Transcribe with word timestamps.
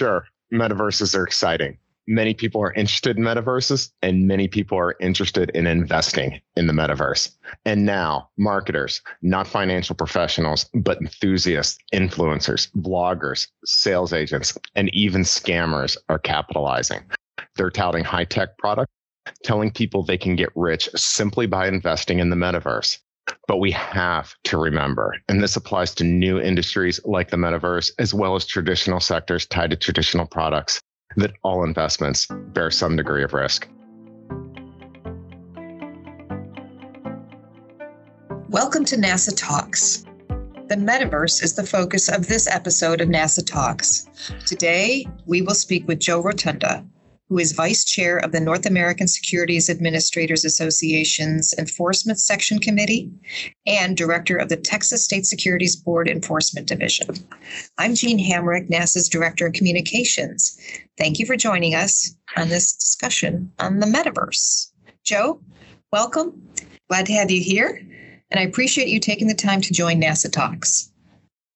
Sure. 0.00 0.24
Metaverses 0.50 1.14
are 1.14 1.24
exciting. 1.24 1.76
Many 2.06 2.32
people 2.32 2.62
are 2.62 2.72
interested 2.72 3.18
in 3.18 3.22
metaverses 3.22 3.90
and 4.00 4.26
many 4.26 4.48
people 4.48 4.78
are 4.78 4.96
interested 4.98 5.50
in 5.50 5.66
investing 5.66 6.40
in 6.56 6.66
the 6.66 6.72
metaverse. 6.72 7.36
And 7.66 7.84
now 7.84 8.30
marketers, 8.38 9.02
not 9.20 9.46
financial 9.46 9.94
professionals, 9.94 10.64
but 10.72 11.02
enthusiasts, 11.02 11.76
influencers, 11.92 12.70
bloggers, 12.78 13.48
sales 13.66 14.14
agents, 14.14 14.56
and 14.74 14.88
even 14.94 15.20
scammers 15.20 15.98
are 16.08 16.18
capitalizing. 16.18 17.00
They're 17.56 17.70
touting 17.70 18.02
high 18.02 18.24
tech 18.24 18.56
products, 18.56 18.94
telling 19.44 19.70
people 19.70 20.02
they 20.02 20.16
can 20.16 20.34
get 20.34 20.48
rich 20.54 20.88
simply 20.96 21.44
by 21.46 21.68
investing 21.68 22.20
in 22.20 22.30
the 22.30 22.36
metaverse. 22.36 23.00
But 23.48 23.58
we 23.58 23.70
have 23.72 24.34
to 24.44 24.58
remember, 24.58 25.14
and 25.28 25.42
this 25.42 25.56
applies 25.56 25.94
to 25.96 26.04
new 26.04 26.40
industries 26.40 27.00
like 27.04 27.30
the 27.30 27.36
metaverse, 27.36 27.90
as 27.98 28.14
well 28.14 28.36
as 28.36 28.46
traditional 28.46 29.00
sectors 29.00 29.46
tied 29.46 29.70
to 29.70 29.76
traditional 29.76 30.26
products, 30.26 30.80
that 31.16 31.32
all 31.42 31.64
investments 31.64 32.26
bear 32.52 32.70
some 32.70 32.96
degree 32.96 33.24
of 33.24 33.32
risk. 33.32 33.68
Welcome 38.48 38.84
to 38.86 38.96
NASAA 38.96 39.34
Talks. 39.36 40.04
The 40.68 40.76
metaverse 40.76 41.42
is 41.42 41.54
the 41.54 41.66
focus 41.66 42.08
of 42.08 42.28
this 42.28 42.46
episode 42.46 43.00
of 43.00 43.08
NASAA 43.08 43.46
Talks. 43.46 44.08
Today, 44.46 45.06
we 45.26 45.42
will 45.42 45.54
speak 45.54 45.88
with 45.88 45.98
Joe 45.98 46.22
Rotunda, 46.22 46.84
who 47.30 47.38
is 47.38 47.52
vice 47.52 47.84
chair 47.84 48.18
of 48.18 48.32
the 48.32 48.40
North 48.40 48.66
American 48.66 49.06
Securities 49.06 49.70
Administrators 49.70 50.44
Association's 50.44 51.54
Enforcement 51.56 52.18
Section 52.18 52.58
Committee 52.58 53.08
and 53.66 53.96
director 53.96 54.36
of 54.36 54.48
the 54.48 54.56
Texas 54.56 55.04
State 55.04 55.24
Securities 55.24 55.76
Board 55.76 56.08
Enforcement 56.08 56.66
Division. 56.66 57.06
I'm 57.78 57.94
Jean 57.94 58.18
Hamrick, 58.18 58.68
NASAA's 58.68 59.08
Director 59.08 59.46
of 59.46 59.52
Communications. 59.52 60.58
Thank 60.98 61.20
you 61.20 61.24
for 61.24 61.36
joining 61.36 61.76
us 61.76 62.16
on 62.36 62.48
this 62.48 62.72
discussion 62.72 63.52
on 63.60 63.78
the 63.78 63.86
metaverse. 63.86 64.72
Joe, 65.04 65.40
welcome. 65.92 66.32
Glad 66.88 67.06
to 67.06 67.12
have 67.12 67.30
you 67.30 67.40
here. 67.40 67.80
And 68.32 68.40
I 68.40 68.42
appreciate 68.42 68.88
you 68.88 68.98
taking 68.98 69.28
the 69.28 69.34
time 69.34 69.60
to 69.60 69.72
join 69.72 70.02
NASAA 70.02 70.32
Talks. 70.32 70.89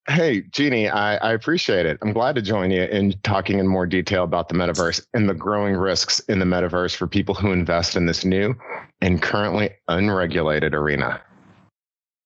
Hey, 0.06 0.42
Jeannie, 0.50 0.88
I, 0.88 1.16
I, 1.16 1.32
appreciate 1.32 1.86
it. 1.86 1.98
I'm 2.02 2.12
glad 2.12 2.34
to 2.34 2.42
join 2.42 2.70
you 2.70 2.82
in 2.82 3.14
talking 3.22 3.58
in 3.58 3.66
more 3.66 3.86
detail 3.86 4.22
about 4.22 4.50
the 4.50 4.54
metaverse 4.54 5.04
and 5.14 5.30
the 5.30 5.34
growing 5.34 5.74
risks 5.74 6.18
in 6.20 6.40
the 6.40 6.44
metaverse 6.44 6.94
for 6.94 7.06
people 7.06 7.34
who 7.34 7.52
invest 7.52 7.96
in 7.96 8.04
this 8.04 8.22
new 8.22 8.54
and 9.00 9.22
currently 9.22 9.70
unregulated 9.88 10.74
arena. 10.74 11.22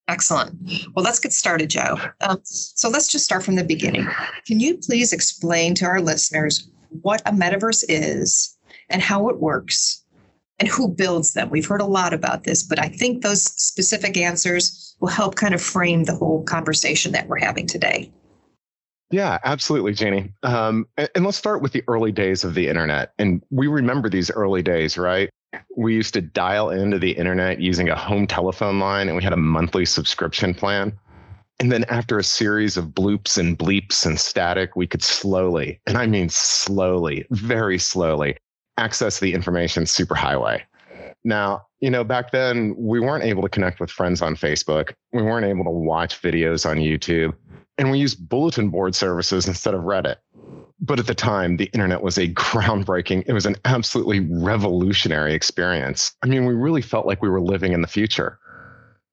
Excellent. 0.09 0.59
Well, 0.97 1.05
let's 1.05 1.21
get 1.21 1.33
started, 1.33 1.71
Joe. 1.71 1.99
Um, 2.21 2.41
so 2.43 2.89
let's 2.89 3.07
just 3.07 3.25
start 3.25 3.45
from 3.45 3.55
the 3.55 3.65
beginning. 3.65 4.09
Can 4.45 4.59
you 4.59 4.79
please 4.79 5.13
explain 5.13 5.77
to 5.77 5.85
our 5.85 6.01
listeners 6.01 6.69
what 7.03 7.21
a 7.27 7.31
metaverse 7.31 7.85
is 7.89 8.59
and 8.89 9.03
how 9.03 9.29
it 9.29 9.39
works 9.39 10.03
and 10.59 10.69
who 10.69 10.89
builds 10.89 11.35
them? 11.35 11.51
We've 11.51 11.67
heard 11.67 11.81
a 11.81 11.87
lot 11.87 12.13
about 12.13 12.45
this, 12.45 12.63
but 12.63 12.79
I 12.79 12.89
think 12.89 13.23
those 13.23 13.43
specific 13.43 14.17
answers 14.17 14.97
will 15.01 15.09
help 15.09 15.37
kind 15.37 15.55
of 15.55 15.63
frame 15.63 16.05
the 16.05 16.15
whole 16.15 16.43
conversation 16.45 17.13
that 17.13 17.29
we're 17.29 17.39
having 17.39 17.67
today. 17.67 18.13
Yeah, 19.11 19.39
absolutely, 19.45 19.95
Janie. 19.95 20.33
Um, 20.43 20.87
and, 20.97 21.25
let's 21.25 21.39
start 21.39 21.63
with 21.63 21.73
the 21.73 21.83
early 21.89 22.13
days 22.13 22.45
of 22.45 22.55
the 22.55 22.69
internet. 22.69 23.13
And 23.19 23.43
we 23.51 23.67
remember 23.67 24.11
these 24.11 24.31
early 24.31 24.63
days, 24.63 24.99
right? 24.99 25.31
We 25.77 25.95
used 25.95 26.13
to 26.15 26.21
dial 26.21 26.71
into 26.71 26.99
the 26.99 27.13
internet 27.13 27.59
using 27.59 27.89
a 27.89 27.97
home 27.97 28.27
telephone 28.27 28.79
line, 28.79 29.09
and 29.09 29.17
we 29.17 29.23
had 29.23 29.33
a 29.33 29.39
monthly 29.39 29.87
subscription 29.87 30.53
plan. 30.53 30.99
And 31.59 31.73
then 31.73 31.85
after 31.85 32.19
a 32.19 32.25
series 32.25 32.77
of 32.77 32.87
bloops 32.89 33.39
and 33.39 33.59
bleeps 33.59 34.05
and 34.05 34.21
static, 34.21 34.77
we 34.77 34.87
could 34.87 35.03
slowly, 35.03 35.81
and 35.87 35.97
I 35.97 36.07
mean 36.07 36.29
slowly, 36.29 37.27
very 37.31 37.79
slowly, 37.79 38.37
access 38.79 39.21
the 39.21 39.35
information 39.35 39.85
superhighway. 39.85 40.63
Now, 41.25 41.67
you 41.81 41.91
know, 41.91 42.05
back 42.05 42.31
then 42.31 42.75
we 42.79 43.01
weren't 43.01 43.25
able 43.25 43.43
to 43.43 43.49
connect 43.49 43.81
with 43.81 43.91
friends 43.91 44.23
on 44.23 44.37
Facebook. 44.37 44.95
We 45.13 45.23
weren't 45.23 45.47
able 45.47 45.65
to 45.65 45.71
watch 45.71 46.21
videos 46.23 46.69
on 46.69 46.79
YouTube. 46.79 47.35
And 47.77 47.91
we 47.91 47.99
used 47.99 48.29
bulletin 48.29 48.71
board 48.71 48.95
services 48.95 49.47
instead 49.47 49.75
of 49.75 49.83
Reddit. 49.83 50.17
But 50.81 50.99
at 50.99 51.07
the 51.07 51.15
time, 51.15 51.57
the 51.57 51.67
internet 51.67 52.03
was 52.03 52.19
a 52.19 52.29
groundbreaking, 52.35 53.25
it 53.27 53.33
was 53.33 53.47
an 53.47 53.57
absolutely 53.65 54.21
revolutionary 54.21 55.35
experience. 55.35 56.13
I 56.23 56.27
mean, 56.27 56.47
we 56.47 56.55
really 56.55 56.83
felt 56.83 57.07
like 57.07 57.21
we 57.21 57.29
were 57.29 57.41
living 57.41 57.73
in 57.73 57.83
the 57.83 57.89
future. 57.89 58.39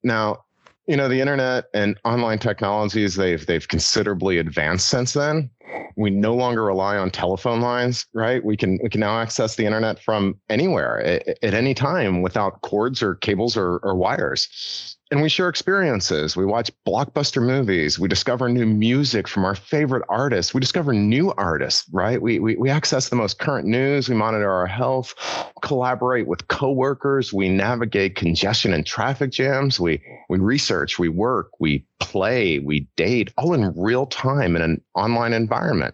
Now, 0.03 0.44
you 0.87 0.95
know, 0.95 1.07
the 1.07 1.19
internet 1.19 1.65
and 1.73 1.99
online 2.05 2.39
technologies, 2.39 3.15
they've 3.15 3.45
they've 3.45 3.67
considerably 3.67 4.37
advanced 4.37 4.89
since 4.89 5.13
then. 5.13 5.49
We 5.97 6.09
no 6.09 6.35
longer 6.35 6.63
rely 6.63 6.97
on 6.97 7.09
telephone 7.09 7.61
lines 7.61 8.05
right? 8.13 8.43
We 8.43 8.57
can 8.57 8.79
we 8.83 8.89
can 8.89 9.01
now 9.01 9.19
access 9.19 9.55
the 9.55 9.65
internet 9.65 9.99
from 9.99 10.39
anywhere 10.49 11.01
at, 11.01 11.43
at 11.43 11.53
any 11.53 11.73
time 11.73 12.21
without 12.21 12.61
cords 12.61 13.01
or 13.01 13.15
cables 13.15 13.57
or, 13.57 13.77
or 13.77 13.95
wires 13.95 14.94
and 15.11 15.21
we 15.21 15.29
share 15.29 15.49
experiences. 15.49 16.35
We 16.35 16.45
watch 16.45 16.71
blockbuster 16.87 17.41
movies. 17.41 17.99
We 17.99 18.07
discover 18.07 18.49
new 18.49 18.65
music 18.65 19.27
from 19.27 19.45
our 19.45 19.53
favorite 19.53 20.03
artists. 20.09 20.53
We 20.53 20.59
discover 20.59 20.93
new 20.93 21.31
artists, 21.33 21.87
right? 21.91 22.19
We, 22.19 22.39
we, 22.39 22.55
we 22.55 22.69
access 22.71 23.09
the 23.09 23.15
most 23.15 23.37
current 23.37 23.67
news. 23.67 24.09
We 24.09 24.15
monitor 24.15 24.51
our 24.51 24.65
health, 24.65 25.13
collaborate 25.61 26.27
with 26.27 26.47
coworkers. 26.47 27.31
We 27.31 27.49
navigate 27.49 28.15
congestion 28.15 28.73
and 28.73 28.85
traffic 28.85 29.31
jams. 29.31 29.79
We, 29.79 30.01
we 30.27 30.39
research, 30.39 30.97
we 30.97 31.09
work, 31.09 31.51
we 31.59 31.85
play, 31.99 32.59
we 32.59 32.87
date, 32.95 33.31
all 33.37 33.53
in 33.53 33.73
real 33.77 34.07
time 34.07 34.55
in 34.55 34.63
an 34.63 34.81
online 34.95 35.33
environment. 35.33 35.93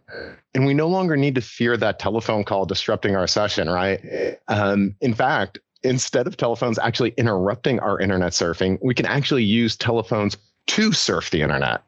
And 0.53 0.65
we 0.65 0.73
no 0.73 0.87
longer 0.87 1.17
need 1.17 1.35
to 1.35 1.41
fear 1.41 1.75
that 1.77 1.99
telephone 1.99 2.43
call 2.43 2.65
disrupting 2.65 3.15
our 3.15 3.27
session, 3.27 3.69
right? 3.69 4.37
Um, 4.47 4.95
in 5.01 5.13
fact, 5.13 5.59
instead 5.83 6.27
of 6.27 6.37
telephones 6.37 6.77
actually 6.79 7.13
interrupting 7.17 7.79
our 7.79 7.99
internet 7.99 8.33
surfing, 8.33 8.77
we 8.81 8.93
can 8.93 9.05
actually 9.05 9.43
use 9.43 9.75
telephones 9.75 10.37
to 10.67 10.91
surf 10.91 11.29
the 11.31 11.41
internet. 11.41 11.83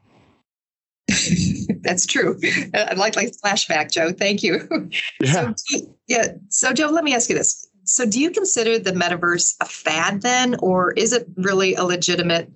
That's 1.81 2.05
true. 2.05 2.39
I 2.73 2.93
like 2.93 3.15
like 3.15 3.33
flashback, 3.43 3.91
Joe. 3.91 4.11
Thank 4.11 4.43
you. 4.43 4.67
Yeah. 5.21 5.53
So, 5.55 5.79
yeah. 6.07 6.27
So, 6.49 6.73
Joe, 6.73 6.87
let 6.87 7.03
me 7.03 7.13
ask 7.13 7.29
you 7.29 7.35
this. 7.35 7.69
So, 7.85 8.05
do 8.05 8.19
you 8.19 8.31
consider 8.31 8.79
the 8.79 8.91
metaverse 8.91 9.55
a 9.61 9.65
fad 9.65 10.21
then, 10.21 10.55
or 10.59 10.91
is 10.93 11.13
it 11.13 11.27
really 11.35 11.75
a 11.75 11.83
legitimate 11.83 12.49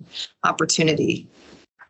opportunity? 0.44 1.28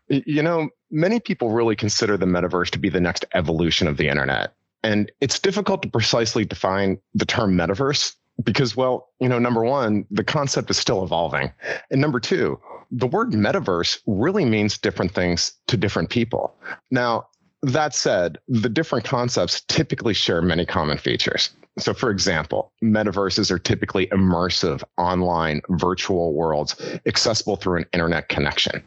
You 0.08 0.42
know, 0.42 0.70
many 0.90 1.20
people 1.20 1.50
really 1.50 1.76
consider 1.76 2.16
the 2.16 2.26
metaverse 2.26 2.70
to 2.70 2.78
be 2.78 2.88
the 2.88 3.00
next 3.00 3.24
evolution 3.34 3.86
of 3.86 3.96
the 3.96 4.08
internet. 4.08 4.54
And 4.82 5.10
it's 5.20 5.38
difficult 5.38 5.82
to 5.82 5.88
precisely 5.88 6.44
define 6.44 6.98
the 7.14 7.26
term 7.26 7.56
metaverse 7.56 8.14
because 8.42 8.76
well 8.76 9.08
you 9.20 9.28
know 9.28 9.38
number 9.38 9.64
one 9.64 10.06
the 10.10 10.24
concept 10.24 10.70
is 10.70 10.76
still 10.76 11.02
evolving. 11.02 11.52
And 11.90 12.00
number 12.00 12.20
two 12.20 12.60
the 12.90 13.06
word 13.06 13.32
metaverse 13.32 13.98
really 14.06 14.44
means 14.44 14.78
different 14.78 15.12
things 15.12 15.52
to 15.66 15.76
different 15.76 16.10
people. 16.10 16.54
Now 16.90 17.26
that 17.62 17.94
said 17.94 18.38
the 18.46 18.68
different 18.68 19.04
concepts 19.04 19.62
typically 19.62 20.14
share 20.14 20.40
many 20.40 20.64
common 20.64 20.98
features. 20.98 21.50
So 21.78 21.92
for 21.94 22.10
example 22.10 22.72
metaverses 22.82 23.50
are 23.50 23.58
typically 23.58 24.06
immersive 24.08 24.82
online 24.96 25.60
virtual 25.70 26.34
worlds 26.34 26.76
accessible 27.06 27.56
through 27.56 27.78
an 27.78 27.86
internet 27.92 28.28
connection. 28.28 28.82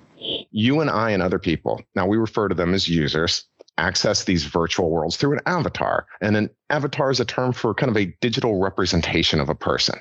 You 0.51 0.81
and 0.81 0.89
i 0.89 1.09
and 1.11 1.21
other 1.21 1.39
people 1.39 1.81
now 1.95 2.07
we 2.07 2.17
refer 2.17 2.47
to 2.47 2.55
them 2.55 2.73
as 2.73 2.87
users 2.87 3.45
access 3.77 4.25
these 4.25 4.43
virtual 4.45 4.89
worlds 4.89 5.17
through 5.17 5.33
an 5.33 5.39
avatar. 5.45 6.05
And 6.21 6.35
an 6.35 6.49
avatar 6.69 7.09
is 7.11 7.19
a 7.19 7.25
term 7.25 7.53
for 7.53 7.73
kind 7.73 7.89
of 7.89 7.97
a 7.97 8.05
digital 8.21 8.59
representation 8.59 9.39
of 9.39 9.49
a 9.49 9.55
person. 9.55 9.99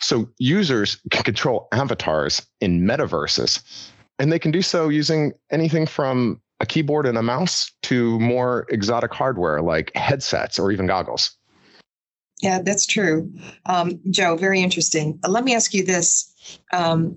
So 0.00 0.28
users 0.38 0.98
can 1.10 1.24
control 1.24 1.68
avatars 1.72 2.46
in 2.60 2.82
metaverses, 2.82 3.90
and 4.18 4.32
they 4.32 4.38
can 4.38 4.50
do 4.50 4.62
so 4.62 4.88
using 4.88 5.32
anything 5.50 5.86
from 5.86 6.40
a 6.60 6.66
keyboard 6.66 7.06
and 7.06 7.18
a 7.18 7.22
mouse 7.22 7.70
to 7.82 8.18
more 8.18 8.66
exotic 8.70 9.12
hardware 9.12 9.60
like 9.60 9.94
headsets 9.94 10.58
or 10.58 10.70
even 10.70 10.86
goggles. 10.86 11.36
Yeah, 12.42 12.60
that's 12.62 12.86
true. 12.86 13.32
Um, 13.66 14.00
Joe, 14.10 14.36
very 14.36 14.60
interesting. 14.60 15.18
Uh, 15.24 15.30
let 15.30 15.44
me 15.44 15.54
ask 15.54 15.72
you 15.72 15.84
this. 15.84 16.60
Um, 16.72 17.16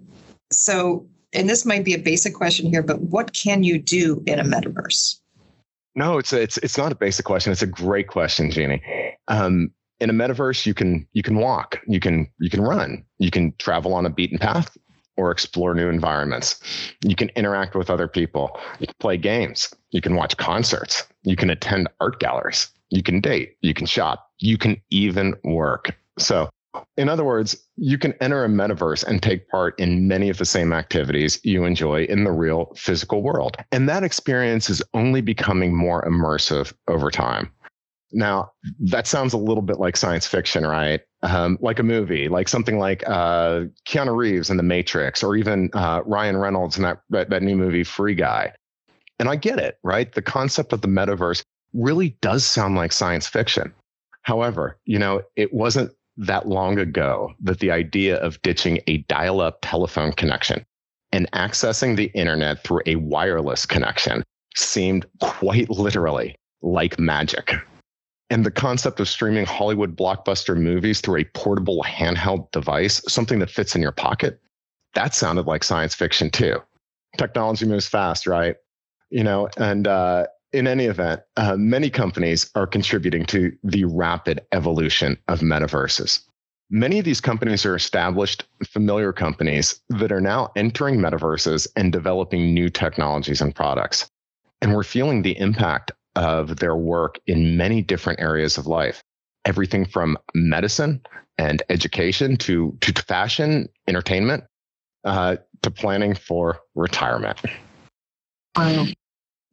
so, 0.51 1.07
and 1.33 1.49
this 1.49 1.65
might 1.65 1.83
be 1.83 1.93
a 1.93 1.99
basic 1.99 2.33
question 2.33 2.67
here, 2.67 2.81
but 2.81 3.01
what 3.01 3.33
can 3.33 3.63
you 3.63 3.79
do 3.79 4.23
in 4.25 4.39
a 4.39 4.43
metaverse? 4.43 5.19
No, 5.95 6.17
it's 6.17 6.33
a, 6.33 6.41
it's 6.41 6.57
it's 6.59 6.77
not 6.77 6.91
a 6.91 6.95
basic 6.95 7.25
question. 7.25 7.51
It's 7.51 7.61
a 7.61 7.67
great 7.67 8.07
question, 8.07 8.51
Jeannie. 8.51 8.81
Um, 9.27 9.71
in 9.99 10.09
a 10.09 10.13
metaverse, 10.13 10.65
you 10.65 10.73
can 10.73 11.07
you 11.13 11.23
can 11.23 11.37
walk, 11.37 11.79
you 11.87 11.99
can 11.99 12.27
you 12.39 12.49
can 12.49 12.61
run, 12.61 13.03
you 13.17 13.31
can 13.31 13.53
travel 13.57 13.93
on 13.93 14.05
a 14.05 14.09
beaten 14.09 14.37
path, 14.37 14.77
or 15.17 15.31
explore 15.31 15.73
new 15.73 15.89
environments. 15.89 16.59
You 17.03 17.15
can 17.15 17.29
interact 17.35 17.75
with 17.75 17.89
other 17.89 18.07
people. 18.07 18.57
You 18.79 18.87
can 18.87 18.95
play 18.99 19.17
games. 19.17 19.73
You 19.91 20.01
can 20.01 20.15
watch 20.15 20.37
concerts. 20.37 21.05
You 21.23 21.35
can 21.35 21.49
attend 21.49 21.89
art 21.99 22.19
galleries. 22.19 22.69
You 22.89 23.03
can 23.03 23.19
date. 23.19 23.57
You 23.61 23.73
can 23.73 23.85
shop. 23.85 24.29
You 24.39 24.57
can 24.57 24.81
even 24.91 25.35
work. 25.43 25.95
So 26.17 26.49
in 26.97 27.09
other 27.09 27.23
words, 27.23 27.55
you 27.77 27.97
can 27.97 28.13
enter 28.21 28.43
a 28.43 28.47
metaverse 28.47 29.03
and 29.03 29.21
take 29.21 29.47
part 29.49 29.79
in 29.79 30.07
many 30.07 30.29
of 30.29 30.37
the 30.37 30.45
same 30.45 30.73
activities 30.73 31.39
you 31.43 31.65
enjoy 31.65 32.03
in 32.03 32.23
the 32.23 32.31
real 32.31 32.71
physical 32.75 33.23
world. 33.23 33.57
And 33.71 33.89
that 33.89 34.03
experience 34.03 34.69
is 34.69 34.83
only 34.93 35.21
becoming 35.21 35.75
more 35.75 36.03
immersive 36.03 36.73
over 36.87 37.09
time. 37.09 37.51
Now, 38.11 38.51
that 38.79 39.05
sounds 39.07 39.33
a 39.33 39.37
little 39.37 39.61
bit 39.61 39.79
like 39.79 39.95
science 39.95 40.25
fiction, 40.25 40.65
right? 40.65 41.01
Um, 41.21 41.57
like 41.61 41.79
a 41.79 41.83
movie, 41.83 42.27
like 42.27 42.47
something 42.47 42.79
like 42.79 43.07
uh, 43.07 43.65
Keanu 43.87 44.15
Reeves 44.15 44.49
in 44.49 44.57
The 44.57 44.63
Matrix, 44.63 45.23
or 45.23 45.35
even 45.35 45.69
uh, 45.73 46.01
Ryan 46.05 46.37
Reynolds 46.37 46.75
in 46.75 46.83
that, 46.83 47.01
that, 47.11 47.29
that 47.29 47.43
new 47.43 47.55
movie 47.55 47.83
Free 47.83 48.15
Guy. 48.15 48.51
And 49.19 49.29
I 49.29 49.35
get 49.35 49.59
it, 49.59 49.77
right? 49.83 50.11
The 50.11 50.21
concept 50.21 50.73
of 50.73 50.81
the 50.81 50.87
metaverse 50.87 51.43
really 51.73 52.17
does 52.21 52.45
sound 52.45 52.75
like 52.75 52.91
science 52.91 53.27
fiction. 53.27 53.73
However, 54.23 54.79
you 54.85 54.97
know, 54.97 55.21
it 55.35 55.53
wasn't 55.53 55.91
that 56.19 56.47
long 56.47 56.77
ago 56.77 57.33
that 57.41 57.59
the 57.59 57.71
idea 57.71 58.17
of 58.17 58.41
ditching 58.41 58.79
a 58.87 58.97
dial 59.03 59.39
up 59.39 59.59
telephone 59.61 60.11
connection 60.11 60.65
and 61.11 61.31
accessing 61.31 61.95
the 61.95 62.11
internet 62.13 62.63
through 62.63 62.81
a 62.85 62.97
wireless 62.97 63.65
connection 63.65 64.23
seemed 64.55 65.05
quite 65.21 65.69
literally 65.69 66.35
like 66.61 66.99
magic. 66.99 67.53
And 68.29 68.45
the 68.45 68.51
concept 68.51 68.99
of 68.99 69.07
streaming 69.07 69.45
Hollywood 69.45 69.95
blockbuster 69.95 70.55
movies 70.55 71.01
through 71.01 71.21
a 71.21 71.25
portable 71.33 71.83
handheld 71.83 72.51
device, 72.51 73.01
something 73.07 73.39
that 73.39 73.49
fits 73.49 73.75
in 73.75 73.81
your 73.81 73.93
pocket, 73.93 74.39
that 74.93 75.15
sounded 75.15 75.47
like 75.47 75.63
science 75.63 75.95
fiction 75.95 76.29
too. 76.29 76.57
Technology 77.17 77.65
moves 77.65 77.87
fast, 77.87 78.27
right? 78.27 78.57
You 79.09 79.23
know, 79.23 79.49
and 79.57 79.87
uh, 79.87 80.27
in 80.51 80.67
any 80.67 80.85
event, 80.85 81.21
uh, 81.37 81.55
many 81.55 81.89
companies 81.89 82.49
are 82.55 82.67
contributing 82.67 83.25
to 83.27 83.51
the 83.63 83.85
rapid 83.85 84.41
evolution 84.51 85.17
of 85.27 85.41
metaverses. 85.41 86.21
Many 86.71 86.99
of 86.99 87.05
these 87.05 87.21
companies 87.21 87.65
are 87.65 87.75
established, 87.75 88.45
familiar 88.67 89.11
companies 89.11 89.81
that 89.89 90.11
are 90.11 90.21
now 90.21 90.51
entering 90.55 90.97
metaverses 90.97 91.67
and 91.75 91.91
developing 91.91 92.53
new 92.53 92.69
technologies 92.69 93.41
and 93.41 93.55
products. 93.55 94.09
And 94.61 94.75
we're 94.75 94.83
feeling 94.83 95.21
the 95.21 95.37
impact 95.39 95.91
of 96.15 96.57
their 96.57 96.75
work 96.75 97.19
in 97.27 97.57
many 97.57 97.81
different 97.81 98.19
areas 98.19 98.57
of 98.57 98.67
life 98.67 99.03
everything 99.45 99.85
from 99.85 100.17
medicine 100.35 101.01
and 101.37 101.63
education 101.69 102.35
to, 102.35 102.77
to 102.81 102.91
fashion, 103.03 103.67
entertainment, 103.87 104.43
uh, 105.05 105.37
to 105.61 105.71
planning 105.71 106.13
for 106.13 106.59
retirement. 106.75 107.39
Wow. 108.55 108.85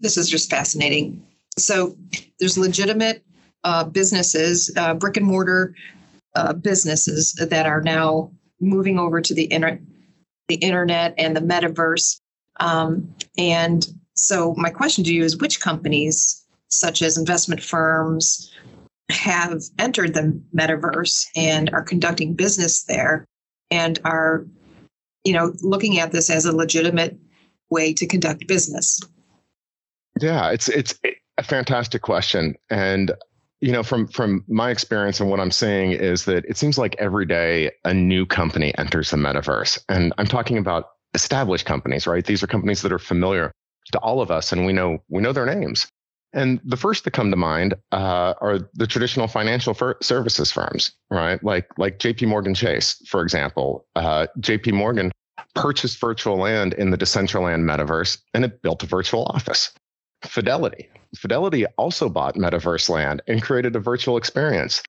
This 0.01 0.17
is 0.17 0.29
just 0.29 0.51
fascinating. 0.51 1.25
So 1.59 1.97
there's 2.39 2.59
legitimate 2.59 3.25
uh, 3.65 3.85
businesses, 3.85 4.71
uh, 4.77 4.95
brick 4.95 5.17
and 5.17 5.27
mortar 5.27 5.75
uh, 6.35 6.53
businesses 6.53 7.33
that 7.33 7.67
are 7.67 7.81
now 7.81 8.31
moving 8.61 8.99
over 8.99 9.21
to 9.21 9.35
the 9.35 9.51
inter- 9.53 9.81
the 10.49 10.57
internet 10.57 11.15
and 11.19 11.35
the 11.35 11.41
metaverse. 11.41 12.21
Um, 12.61 13.13
and 13.39 13.87
so 14.15 14.55
my 14.57 14.71
question 14.71 15.03
to 15.05 15.13
you 15.13 15.25
is 15.25 15.39
which 15.39 15.61
companies 15.61 16.47
such 16.69 17.03
as 17.03 17.17
investment 17.17 17.63
firms 17.63 18.53
have 19.11 19.63
entered 19.79 20.15
the 20.15 20.41
metaverse 20.55 21.27
and 21.37 21.71
are 21.71 21.83
conducting 21.83 22.35
business 22.35 22.85
there 22.85 23.25
and 23.71 23.99
are 24.05 24.45
you 25.25 25.33
know 25.33 25.53
looking 25.63 25.99
at 25.99 26.13
this 26.13 26.29
as 26.29 26.45
a 26.45 26.55
legitimate 26.55 27.17
way 27.71 27.93
to 27.93 28.07
conduct 28.07 28.47
business 28.49 29.01
yeah 30.21 30.51
it's 30.51 30.69
it's 30.69 30.99
a 31.39 31.43
fantastic 31.43 32.03
question 32.03 32.55
and 32.71 33.13
you 33.61 33.73
know 33.73 33.83
from 33.83 34.07
from 34.07 34.45
my 34.49 34.71
experience 34.71 35.21
and 35.21 35.31
what 35.31 35.41
i'm 35.41 35.51
seeing 35.51 35.93
is 35.93 36.25
that 36.25 36.45
it 36.47 36.57
seems 36.57 36.79
like 36.79 36.97
every 36.99 37.27
day 37.27 37.71
a 37.85 37.95
new 37.95 38.27
company 38.27 38.77
enters 38.79 39.11
the 39.11 39.17
metaverse 39.17 39.79
and 39.89 40.13
i'm 40.19 40.27
talking 40.27 40.59
about 40.59 40.91
established 41.15 41.67
companies 41.67 42.07
right 42.07 42.27
these 42.27 42.43
are 42.43 42.47
companies 42.47 42.83
that 42.83 42.93
are 42.93 42.99
familiar 42.99 43.53
to 43.93 43.99
all 44.01 44.21
of 44.21 44.31
us 44.31 44.53
and 44.53 44.67
we 44.67 44.73
know 44.73 44.99
we 45.09 45.23
know 45.23 45.33
their 45.33 45.47
names 45.47 45.87
and 46.33 46.61
the 46.65 46.77
first 46.77 47.05
to 47.05 47.11
come 47.11 47.31
to 47.31 47.37
mind 47.37 47.75
uh, 47.93 48.35
are 48.41 48.59
the 48.75 48.87
traditional 48.87 49.27
financial 49.27 49.73
fir- 49.73 49.97
services 50.03 50.53
firms, 50.53 50.93
right? 51.11 51.43
Like 51.43 51.67
like 51.79 51.99
J.P. 51.99 52.27
Morgan 52.27 52.55
Chase, 52.55 53.01
for 53.09 53.23
example. 53.23 53.87
Uh, 53.97 54.27
J.P. 54.41 54.73
Morgan 54.73 55.13
purchased 55.55 55.99
virtual 55.99 56.37
land 56.37 56.75
in 56.75 56.91
the 56.91 56.99
Decentraland 56.99 57.63
metaverse, 57.63 58.19
and 58.35 58.45
it 58.45 58.61
built 58.61 58.83
a 58.83 58.87
virtual 58.87 59.25
office. 59.31 59.73
Fidelity, 60.23 60.89
Fidelity 61.17 61.67
also 61.79 62.09
bought 62.09 62.37
metaverse 62.37 62.89
land 62.89 63.23
and 63.27 63.43
created 63.43 63.77
a 63.77 63.81
virtual 63.81 64.17
experience. 64.17 64.83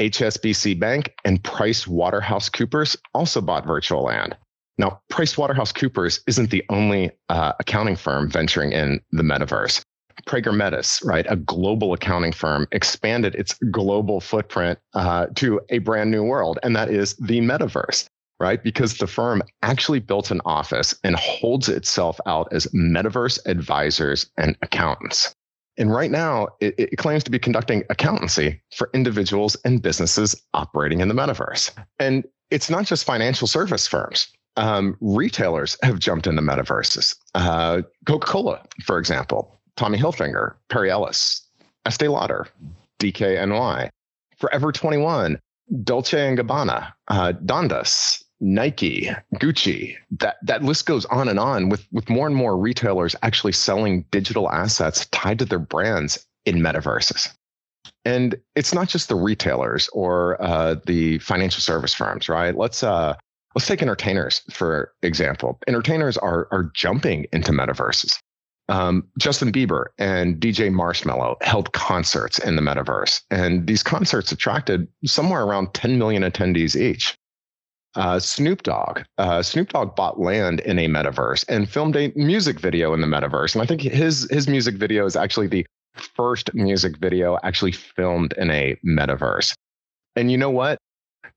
HSBC 0.00 0.78
Bank 0.78 1.14
and 1.24 1.42
Price 1.42 1.86
Waterhouse 1.86 2.48
Coopers 2.48 2.96
also 3.14 3.40
bought 3.40 3.66
virtual 3.66 4.02
land. 4.02 4.36
Now, 4.76 5.00
Price 5.08 5.38
Waterhouse 5.38 5.72
Coopers 5.72 6.20
isn't 6.26 6.50
the 6.50 6.64
only 6.68 7.12
uh, 7.28 7.52
accounting 7.60 7.94
firm 7.96 8.28
venturing 8.28 8.72
in 8.72 9.00
the 9.12 9.22
metaverse. 9.22 9.82
Prager 10.26 10.54
Metis, 10.54 11.00
right, 11.04 11.26
a 11.28 11.36
global 11.36 11.92
accounting 11.92 12.32
firm, 12.32 12.66
expanded 12.72 13.34
its 13.34 13.54
global 13.70 14.20
footprint 14.20 14.78
uh, 14.94 15.26
to 15.34 15.60
a 15.70 15.78
brand 15.78 16.10
new 16.10 16.22
world, 16.22 16.58
and 16.62 16.74
that 16.74 16.88
is 16.88 17.14
the 17.16 17.40
metaverse, 17.40 18.06
right? 18.40 18.62
Because 18.62 18.98
the 18.98 19.06
firm 19.06 19.42
actually 19.62 20.00
built 20.00 20.30
an 20.30 20.40
office 20.44 20.94
and 21.04 21.16
holds 21.16 21.68
itself 21.68 22.18
out 22.26 22.48
as 22.52 22.66
metaverse 22.68 23.38
advisors 23.46 24.30
and 24.36 24.56
accountants. 24.62 25.34
And 25.76 25.92
right 25.92 26.10
now, 26.10 26.48
it, 26.60 26.74
it, 26.78 26.96
claims 26.98 27.24
to 27.24 27.30
be 27.30 27.38
conducting 27.38 27.82
accountancy 27.90 28.60
for 28.76 28.90
individuals 28.94 29.56
and 29.64 29.82
businesses 29.82 30.40
operating 30.54 31.00
in 31.00 31.08
the 31.08 31.14
metaverse. 31.14 31.72
And 31.98 32.24
it's 32.50 32.70
not 32.70 32.86
just 32.86 33.04
financial 33.04 33.48
service 33.48 33.86
firms. 33.86 34.28
Um, 34.56 34.96
retailers 35.00 35.76
have 35.82 35.98
jumped 35.98 36.28
into 36.28 36.42
metaverses. 36.42 37.16
Uh, 37.34 37.82
Coca 38.06 38.26
Cola, 38.26 38.62
for 38.84 38.98
example, 38.98 39.60
Tommy 39.76 39.98
Hilfiger, 39.98 40.54
Perry 40.68 40.90
Ellis, 40.90 41.44
Estee 41.86 42.06
Lauder, 42.06 42.46
DKNY, 43.00 43.88
Forever 44.38 44.72
21, 44.72 45.40
Dolce 45.82 46.28
and 46.28 46.38
Gabbana, 46.38 46.92
uh, 47.08 47.32
Dondas, 47.44 48.23
Nike, 48.40 49.10
Gucci. 49.36 49.96
That 50.18 50.36
that 50.42 50.62
list 50.62 50.86
goes 50.86 51.04
on 51.06 51.28
and 51.28 51.38
on 51.38 51.68
with 51.68 51.86
with 51.92 52.08
more 52.08 52.26
and 52.26 52.36
more 52.36 52.56
retailers 52.56 53.16
actually 53.22 53.52
selling 53.52 54.04
digital 54.10 54.50
assets 54.50 55.06
tied 55.06 55.38
to 55.38 55.44
their 55.44 55.58
brands 55.58 56.26
in 56.44 56.56
metaverses. 56.56 57.32
And 58.04 58.36
it's 58.54 58.74
not 58.74 58.88
just 58.88 59.08
the 59.08 59.14
retailers 59.14 59.88
or 59.92 60.40
uh, 60.42 60.76
the 60.86 61.18
financial 61.18 61.60
service 61.60 61.94
firms, 61.94 62.28
right? 62.28 62.56
Let's 62.56 62.82
uh, 62.82 63.14
let's 63.54 63.66
take 63.66 63.82
entertainers 63.82 64.42
for 64.50 64.92
example. 65.02 65.58
Entertainers 65.66 66.16
are 66.18 66.48
are 66.50 66.70
jumping 66.74 67.26
into 67.32 67.52
metaverses 67.52 68.18
um, 68.68 69.06
Justin 69.18 69.52
Bieber 69.52 69.86
and 69.98 70.36
DJ 70.36 70.70
Marshmello 70.70 71.40
held 71.42 71.72
concerts 71.72 72.38
in 72.38 72.56
the 72.56 72.62
metaverse, 72.62 73.20
and 73.30 73.66
these 73.66 73.82
concerts 73.82 74.32
attracted 74.32 74.88
somewhere 75.04 75.42
around 75.42 75.74
10 75.74 75.98
million 75.98 76.22
attendees 76.22 76.80
each. 76.80 77.16
Uh, 77.96 78.18
Snoop 78.18 78.64
Dogg, 78.64 79.02
uh, 79.18 79.42
Snoop 79.42 79.68
Dogg 79.68 79.94
bought 79.94 80.18
land 80.18 80.60
in 80.60 80.78
a 80.78 80.88
metaverse 80.88 81.44
and 81.48 81.68
filmed 81.68 81.96
a 81.96 82.12
music 82.16 82.58
video 82.58 82.92
in 82.92 83.00
the 83.00 83.06
metaverse, 83.06 83.54
and 83.54 83.62
I 83.62 83.66
think 83.66 83.82
his 83.82 84.28
his 84.30 84.48
music 84.48 84.74
video 84.74 85.06
is 85.06 85.14
actually 85.14 85.46
the 85.46 85.64
first 85.94 86.52
music 86.54 86.96
video 86.98 87.38
actually 87.44 87.72
filmed 87.72 88.34
in 88.36 88.50
a 88.50 88.76
metaverse. 88.84 89.54
And 90.16 90.30
you 90.30 90.38
know 90.38 90.50
what? 90.50 90.78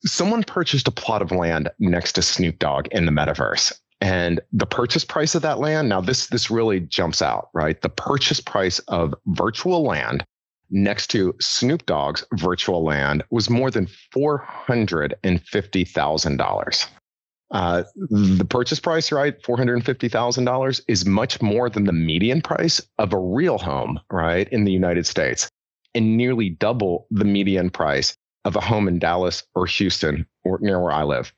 Someone 0.04 0.44
purchased 0.44 0.88
a 0.88 0.92
plot 0.92 1.22
of 1.22 1.32
land 1.32 1.70
next 1.80 2.14
to 2.14 2.22
Snoop 2.22 2.58
Dogg 2.60 2.88
in 2.88 3.06
the 3.06 3.12
metaverse 3.12 3.72
and 4.02 4.40
the 4.52 4.66
purchase 4.66 5.04
price 5.04 5.34
of 5.34 5.42
that 5.42 5.60
land 5.60 5.90
now 5.90 6.00
this 6.00 6.28
this 6.28 6.52
really 6.52 6.80
jumps 6.80 7.22
out 7.22 7.50
right 7.54 7.82
the 7.82 7.90
purchase 7.90 8.40
price 8.40 8.80
of 8.88 9.14
virtual 9.28 9.84
land 9.84 10.24
next 10.70 11.08
to 11.08 11.34
snoop 11.40 11.86
dogg's 11.86 12.26
virtual 12.34 12.84
land 12.84 13.24
was 13.30 13.50
more 13.50 13.72
than 13.72 13.88
$450000 14.16 16.88
uh, 17.50 17.84
the 17.96 18.46
purchase 18.46 18.80
price 18.80 19.12
right 19.12 19.42
$450000 19.42 20.82
is 20.88 21.06
much 21.06 21.42
more 21.42 21.70
than 21.70 21.86
the 21.86 21.94
median 21.94 22.42
price 22.42 22.82
of 22.98 23.14
a 23.14 23.20
real 23.20 23.58
home 23.58 24.00
right 24.12 24.50
in 24.50 24.66
the 24.66 24.72
united 24.72 25.08
states 25.08 25.50
and 25.96 26.18
nearly 26.18 26.50
double 26.50 27.08
the 27.12 27.26
median 27.26 27.70
price 27.70 28.16
of 28.46 28.56
a 28.56 28.62
home 28.62 28.88
in 28.88 29.00
dallas 29.00 29.44
or 29.56 29.66
houston 29.66 30.26
or 30.44 30.60
near 30.62 30.82
where 30.82 30.94
i 30.94 31.04
live. 31.04 31.34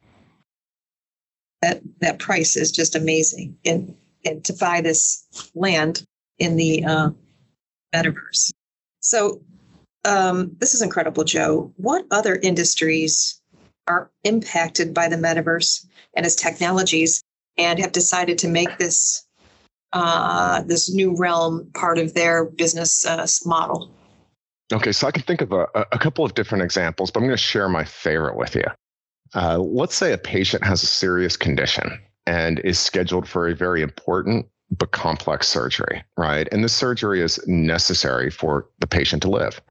That 1.61 1.81
that 1.99 2.19
price 2.19 2.55
is 2.55 2.71
just 2.71 2.95
amazing. 2.95 3.57
And 3.65 3.95
and 4.25 4.43
to 4.45 4.53
buy 4.53 4.81
this 4.81 5.25
land 5.55 6.05
in 6.37 6.55
the 6.55 6.85
uh, 6.85 7.09
metaverse 7.93 8.51
so 8.99 9.41
um, 10.05 10.55
this 10.59 10.73
is 10.73 10.81
incredible 10.81 11.23
joe. 11.23 11.71
What 11.77 12.05
other 12.11 12.35
industries 12.35 13.41
are 13.87 14.11
impacted 14.23 14.93
by 14.93 15.07
the 15.07 15.15
metaverse 15.15 15.85
and 16.15 16.25
its 16.25 16.35
technologies 16.35 17.21
and 17.57 17.79
have 17.79 17.91
decided 17.91 18.37
to 18.39 18.47
make 18.47 18.77
this 18.77 19.25
uh, 19.91 20.61
this 20.63 20.93
new 20.93 21.15
realm 21.15 21.69
part 21.73 21.97
of 21.97 22.13
their 22.13 22.45
business 22.45 23.05
uh, 23.05 23.27
model? 23.45 23.91
Okay 24.71 24.91
so 24.91 25.07
i 25.07 25.11
can 25.11 25.23
think 25.23 25.41
of 25.41 25.51
a, 25.51 25.67
a 25.91 25.97
couple 25.97 26.23
of 26.23 26.35
different 26.35 26.63
examples 26.63 27.09
but 27.09 27.19
i'm 27.19 27.25
going 27.25 27.35
to 27.35 27.43
share 27.43 27.67
my 27.67 27.83
favorite 27.83 28.37
with 28.37 28.55
you. 28.55 28.65
Uh, 29.35 29.59
let's 29.59 29.95
say 29.95 30.13
a 30.13 30.17
patient 30.17 30.63
has 30.63 30.81
a 30.81 30.87
serious 30.87 31.37
condition 31.37 31.99
and 32.25 32.59
is 32.59 32.79
scheduled 32.79 33.27
for 33.27 33.47
a 33.47 33.55
very 33.55 33.81
important 33.81 34.45
but 34.71 34.91
complex 34.91 35.47
surgery, 35.47 36.03
right? 36.17 36.47
And 36.51 36.63
the 36.63 36.69
surgery 36.69 37.21
is 37.21 37.39
necessary 37.47 38.29
for 38.29 38.67
the 38.79 38.87
patient 38.87 39.21
to 39.23 39.29
live. 39.29 39.61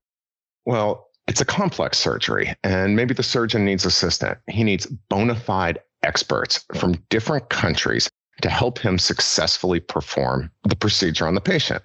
Well, 0.67 1.09
it's 1.27 1.41
a 1.41 1.45
complex 1.45 1.99
surgery, 1.99 2.55
and 2.65 2.97
maybe 2.97 3.15
the 3.15 3.23
surgeon 3.23 3.65
needs 3.65 3.85
assistant. 3.85 4.39
He 4.49 4.65
needs 4.65 4.87
bona 4.87 5.35
fide 5.35 5.79
experts 6.03 6.65
from 6.75 6.95
different 7.11 7.51
countries 7.51 8.09
to 8.41 8.49
help 8.49 8.79
him 8.79 8.99
successfully 8.99 9.81
perform 9.81 10.51
the 10.65 10.77
procedure 10.77 11.27
on 11.27 11.35
the 11.35 11.41
patient. 11.41 11.85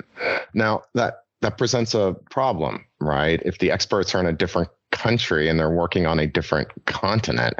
Now, 0.53 0.83
that 0.93 1.23
that 1.41 1.57
presents 1.57 1.93
a 1.93 2.15
problem, 2.29 2.85
right? 3.01 3.41
If 3.43 3.59
the 3.59 3.69
experts 3.69 4.15
are 4.15 4.19
in 4.21 4.27
a 4.27 4.33
different 4.33 4.69
country 4.91 5.49
and 5.49 5.59
they're 5.59 5.69
working 5.69 6.05
on 6.05 6.19
a 6.19 6.25
different 6.25 6.69
continent, 6.85 7.55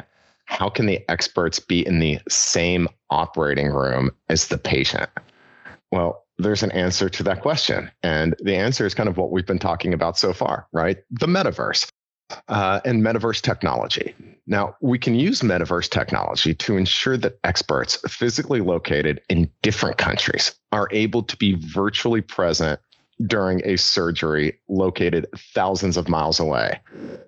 how 0.46 0.70
can 0.70 0.86
the 0.86 1.04
experts 1.10 1.58
be 1.58 1.86
in 1.86 1.98
the 1.98 2.18
same 2.28 2.88
operating 3.10 3.68
room 3.68 4.10
as 4.30 4.48
the 4.48 4.56
patient? 4.56 5.10
Well, 5.94 6.24
there's 6.38 6.64
an 6.64 6.72
answer 6.72 7.08
to 7.08 7.22
that 7.22 7.40
question. 7.40 7.88
And 8.02 8.34
the 8.40 8.56
answer 8.56 8.84
is 8.84 8.94
kind 8.94 9.08
of 9.08 9.16
what 9.16 9.30
we've 9.30 9.46
been 9.46 9.60
talking 9.60 9.94
about 9.94 10.18
so 10.18 10.32
far, 10.32 10.66
right? 10.72 10.98
The 11.08 11.26
metaverse 11.26 11.88
uh, 12.48 12.80
and 12.84 13.00
metaverse 13.00 13.40
technology. 13.40 14.12
Now, 14.48 14.74
we 14.80 14.98
can 14.98 15.14
use 15.14 15.42
metaverse 15.42 15.88
technology 15.88 16.52
to 16.52 16.76
ensure 16.76 17.16
that 17.18 17.38
experts 17.44 17.96
physically 18.08 18.60
located 18.60 19.20
in 19.28 19.48
different 19.62 19.96
countries 19.96 20.52
are 20.72 20.88
able 20.90 21.22
to 21.22 21.36
be 21.36 21.54
virtually 21.60 22.22
present 22.22 22.80
during 23.24 23.64
a 23.64 23.76
surgery 23.76 24.58
located 24.68 25.28
thousands 25.54 25.96
of 25.96 26.08
miles 26.08 26.40
away. 26.40 26.80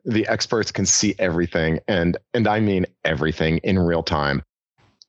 The 0.05 0.27
experts 0.27 0.73
can 0.73 0.87
see 0.87 1.15
everything 1.21 1.79
and 1.87 2.17
and 2.35 2.49
I 2.49 2.59
mean 2.59 2.87
everything 3.05 3.59
in 3.59 3.79
real 3.79 4.03
time 4.03 4.43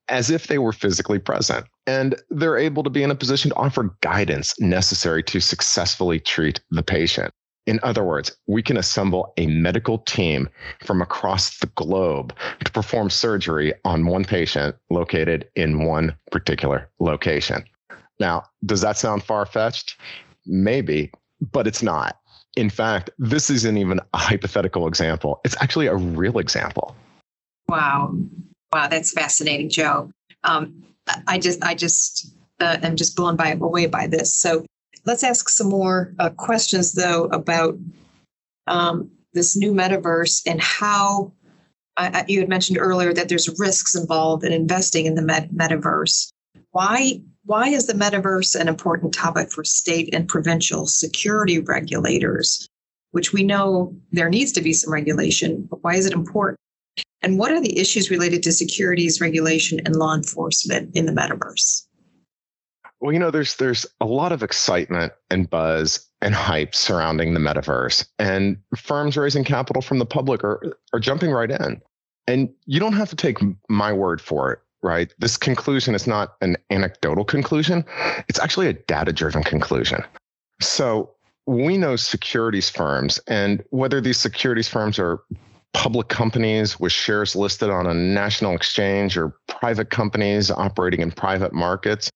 as 0.10 0.30
if 0.30 0.46
they 0.46 0.60
were 0.60 0.72
physically 0.72 1.18
present 1.18 1.66
and 1.88 2.16
they're 2.30 2.58
able 2.58 2.84
to 2.84 2.90
be 2.90 3.02
in 3.02 3.10
a 3.10 3.16
position 3.16 3.50
to 3.50 3.56
offer 3.56 3.96
guidance 4.02 4.54
necessary 4.60 5.24
to 5.24 5.40
successfully 5.40 6.20
treat 6.20 6.60
the 6.70 6.84
patient. 6.84 7.34
In 7.66 7.80
other 7.84 8.04
words, 8.04 8.36
we 8.48 8.62
can 8.62 8.78
assemble 8.78 9.34
a 9.38 9.48
medical 9.48 10.00
team 10.00 10.48
from 10.84 11.02
across 11.02 11.58
the 11.60 11.68
globe 11.68 12.34
to 12.64 12.72
perform 12.72 13.10
surgery 13.10 13.74
on 13.84 14.06
one 14.06 14.24
patient 14.24 14.76
located 14.90 15.50
in 15.56 15.84
one 15.84 16.16
particular 16.32 16.90
location. 17.00 17.64
Now, 18.20 18.44
does 18.66 18.82
that 18.82 18.98
sound 18.98 19.24
far 19.24 19.46
fetched? 19.46 20.00
Maybe, 20.46 21.12
but 21.52 21.68
it's 21.68 21.84
not. 21.84 22.18
In 22.56 22.70
fact, 22.70 23.10
this 23.20 23.50
isn't 23.50 23.78
even 23.78 24.00
a 24.14 24.18
hypothetical 24.18 24.88
example, 24.88 25.42
it's 25.44 25.56
actually 25.62 25.88
a 25.88 25.96
real 25.96 26.40
example. 26.40 26.96
Wow. 27.68 28.16
Wow, 28.74 28.88
that's 28.88 29.12
fascinating, 29.12 29.70
Joe. 29.70 30.12
Um, 30.44 30.84
I 31.28 31.40
just, 31.40 31.64
I 31.64 31.76
just, 31.76 32.34
uh, 32.60 32.78
am 32.84 32.96
just 32.96 33.16
blown 33.16 33.36
by 33.36 33.52
away 33.52 33.86
by 33.86 34.08
this. 34.08 34.36
So 34.36 34.66
let's 35.06 35.24
ask 35.24 35.50
some 35.50 35.70
more 35.70 36.14
uh, 36.20 36.30
questions, 36.32 36.94
though, 36.94 37.26
about 37.26 37.78
um, 38.68 39.10
this 39.34 39.56
new 39.56 39.74
metaverse 39.74 40.42
and 40.46 40.62
how 40.62 41.34
you 42.28 42.40
had 42.40 42.50
mentioned 42.50 42.78
earlier 42.80 43.14
that 43.14 43.30
there's 43.30 43.50
risks 43.60 43.96
involved 43.96 44.44
in 44.44 44.54
investing 44.54 45.06
in 45.06 45.16
the 45.16 45.22
met- 45.22 45.52
metaverse. 45.52 46.32
Why 46.72 47.22
why 47.46 47.70
is 47.70 47.88
the 47.88 47.94
metaverse 47.94 48.60
an 48.60 48.68
important 48.68 49.14
topic 49.14 49.52
for 49.52 49.64
state 49.64 50.14
and 50.14 50.28
provincial 50.28 50.86
security 50.86 51.60
regulators? 51.60 52.68
Which 53.12 53.32
we 53.32 53.44
know 53.44 53.96
there 54.12 54.30
needs 54.30 54.52
to 54.54 54.62
be 54.62 54.74
some 54.74 54.92
regulation, 54.92 55.66
but 55.70 55.82
why 55.82 55.96
is 55.96 56.06
it 56.06 56.12
important? 56.12 56.60
And 57.22 57.40
what 57.40 57.52
are 57.52 57.62
the 57.62 57.80
issues 57.80 58.12
related 58.12 58.44
to 58.44 58.52
securities 58.52 59.20
regulation 59.20 59.80
and 59.86 59.96
law 59.96 60.14
enforcement 60.14 60.96
in 60.96 61.06
the 61.06 61.12
metaverse? 61.12 61.84
Well, 63.00 63.12
you 63.12 63.20
know, 63.20 63.32
there's 63.32 63.56
there's 63.58 63.86
a 64.02 64.06
lot 64.06 64.32
of 64.32 64.44
excitement 64.44 65.14
and 65.30 65.50
buzz 65.50 66.08
and 66.22 66.34
hype 66.34 66.74
surrounding 66.74 67.34
the 67.34 67.40
metaverse, 67.40 68.08
and 68.18 68.58
firms 68.76 69.18
raising 69.18 69.44
capital 69.44 69.82
from 69.82 70.00
the 70.00 70.06
public 70.06 70.44
are 70.44 70.62
are 70.94 71.00
jumping 71.00 71.32
right 71.32 71.52
in. 71.52 71.82
And 72.28 72.50
you 72.66 72.80
don't 72.80 72.94
have 72.94 73.10
to 73.10 73.16
take 73.16 73.38
my 73.70 73.94
word 73.94 74.20
for 74.20 74.52
it 74.52 74.60
right? 74.84 75.14
This 75.20 75.38
conclusion 75.38 75.96
is 75.96 76.08
not 76.08 76.36
an 76.42 76.58
anecdotal 76.70 77.26
conclusion, 77.26 77.86
it's 78.28 78.40
actually 78.40 78.68
a 78.68 78.74
data 78.74 79.12
driven 79.12 79.44
conclusion. 79.44 80.04
So 80.62 81.12
we 81.46 81.78
know 81.78 81.96
securities 81.96 82.70
firms, 82.70 83.20
and 83.28 83.64
whether 83.70 84.02
these 84.02 84.18
securities 84.18 84.68
firms 84.68 85.00
are 85.00 85.20
public 85.78 86.08
companies 86.08 86.80
with 86.80 86.92
shares 86.92 87.36
listed 87.36 87.70
on 87.70 87.86
a 87.86 87.94
national 87.94 88.56
exchange 88.56 89.16
or 89.16 89.36
private 89.46 89.92
companies 89.92 90.50
operating 90.50 91.02
in 91.02 91.12
private 91.12 91.54
markets, 91.54 92.10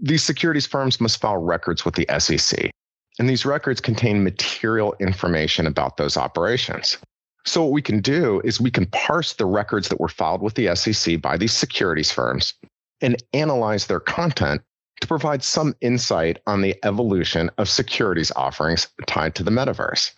these 0.00 0.22
securities 0.22 0.64
firms 0.64 1.00
must 1.00 1.20
file 1.20 1.38
records 1.38 1.84
with 1.84 1.96
the 1.96 2.06
SEC. 2.20 2.70
And 3.18 3.28
these 3.28 3.44
records 3.44 3.80
contain 3.80 4.22
material 4.22 4.94
information 5.00 5.66
about 5.66 5.96
those 5.96 6.16
operations. 6.16 6.96
So, 7.44 7.64
what 7.64 7.72
we 7.72 7.82
can 7.82 8.00
do 8.00 8.40
is 8.44 8.60
we 8.60 8.70
can 8.70 8.86
parse 8.86 9.32
the 9.32 9.44
records 9.44 9.88
that 9.88 9.98
were 9.98 10.08
filed 10.08 10.40
with 10.40 10.54
the 10.54 10.74
SEC 10.76 11.20
by 11.20 11.36
these 11.36 11.52
securities 11.52 12.12
firms 12.12 12.54
and 13.00 13.20
analyze 13.32 13.88
their 13.88 14.00
content 14.00 14.62
to 15.00 15.08
provide 15.08 15.42
some 15.42 15.74
insight 15.80 16.38
on 16.46 16.62
the 16.62 16.76
evolution 16.84 17.50
of 17.58 17.68
securities 17.68 18.30
offerings 18.36 18.86
tied 19.08 19.34
to 19.34 19.42
the 19.42 19.50
metaverse. 19.50 20.12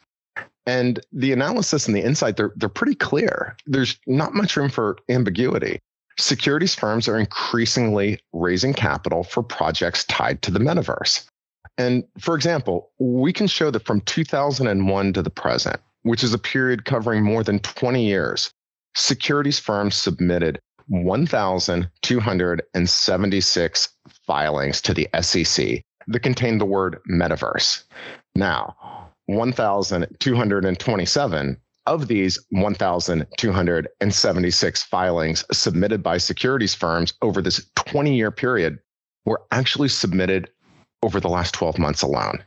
And 0.67 1.01
the 1.13 1.33
analysis 1.33 1.87
and 1.87 1.95
the 1.95 2.05
insight, 2.05 2.37
they're, 2.37 2.53
they're 2.57 2.69
pretty 2.69 2.97
clear. 2.97 3.57
There's 3.67 3.99
not 4.07 4.35
much 4.35 4.57
room 4.57 4.69
for 4.69 4.99
ambiguity. 5.09 5.79
Securities 6.19 6.75
firms 6.75 7.09
are 7.09 7.19
increasingly 7.19 8.19
raising 8.33 8.75
capital 8.75 9.23
for 9.23 9.43
projects 9.43 10.05
tied 10.05 10.43
to 10.43 10.51
the 10.51 10.59
metaverse. 10.59 11.25
And 11.79 12.05
for 12.19 12.35
example, 12.35 12.91
we 12.99 13.33
can 13.33 13.47
show 13.47 13.71
that 13.71 13.85
from 13.85 14.01
2001 14.03 15.13
to 15.13 15.23
the 15.23 15.31
present, 15.31 15.79
which 16.03 16.25
is 16.25 16.33
a 16.33 16.39
period 16.39 16.85
covering 16.85 17.23
more 17.23 17.45
than 17.45 17.59
20 17.61 18.05
years, 18.05 18.51
securities 18.97 19.59
firms 19.59 19.95
submitted 19.95 20.59
1,276 20.89 23.89
filings 24.27 24.81
to 24.81 24.95
the 24.95 25.07
SEC 25.21 25.83
that 26.09 26.21
contained 26.21 26.61
the 26.61 26.65
word 26.65 26.99
metaverse. 27.11 27.83
Now, 28.35 28.77
1,227 29.27 31.57
of 31.87 32.09
these 32.09 32.39
1,276 32.51 34.83
filings 34.83 35.45
submitted 35.53 36.03
by 36.03 36.19
securities 36.19 36.75
firms 36.75 37.15
over 37.23 37.41
this 37.41 37.65
20 37.77 38.15
year 38.15 38.31
period 38.31 38.79
were 39.25 39.41
actually 39.53 39.89
submitted 39.89 40.51
over 41.03 41.21
the 41.21 41.29
last 41.29 41.55
12 41.55 41.79
months 41.79 42.03
alone. 42.03 42.43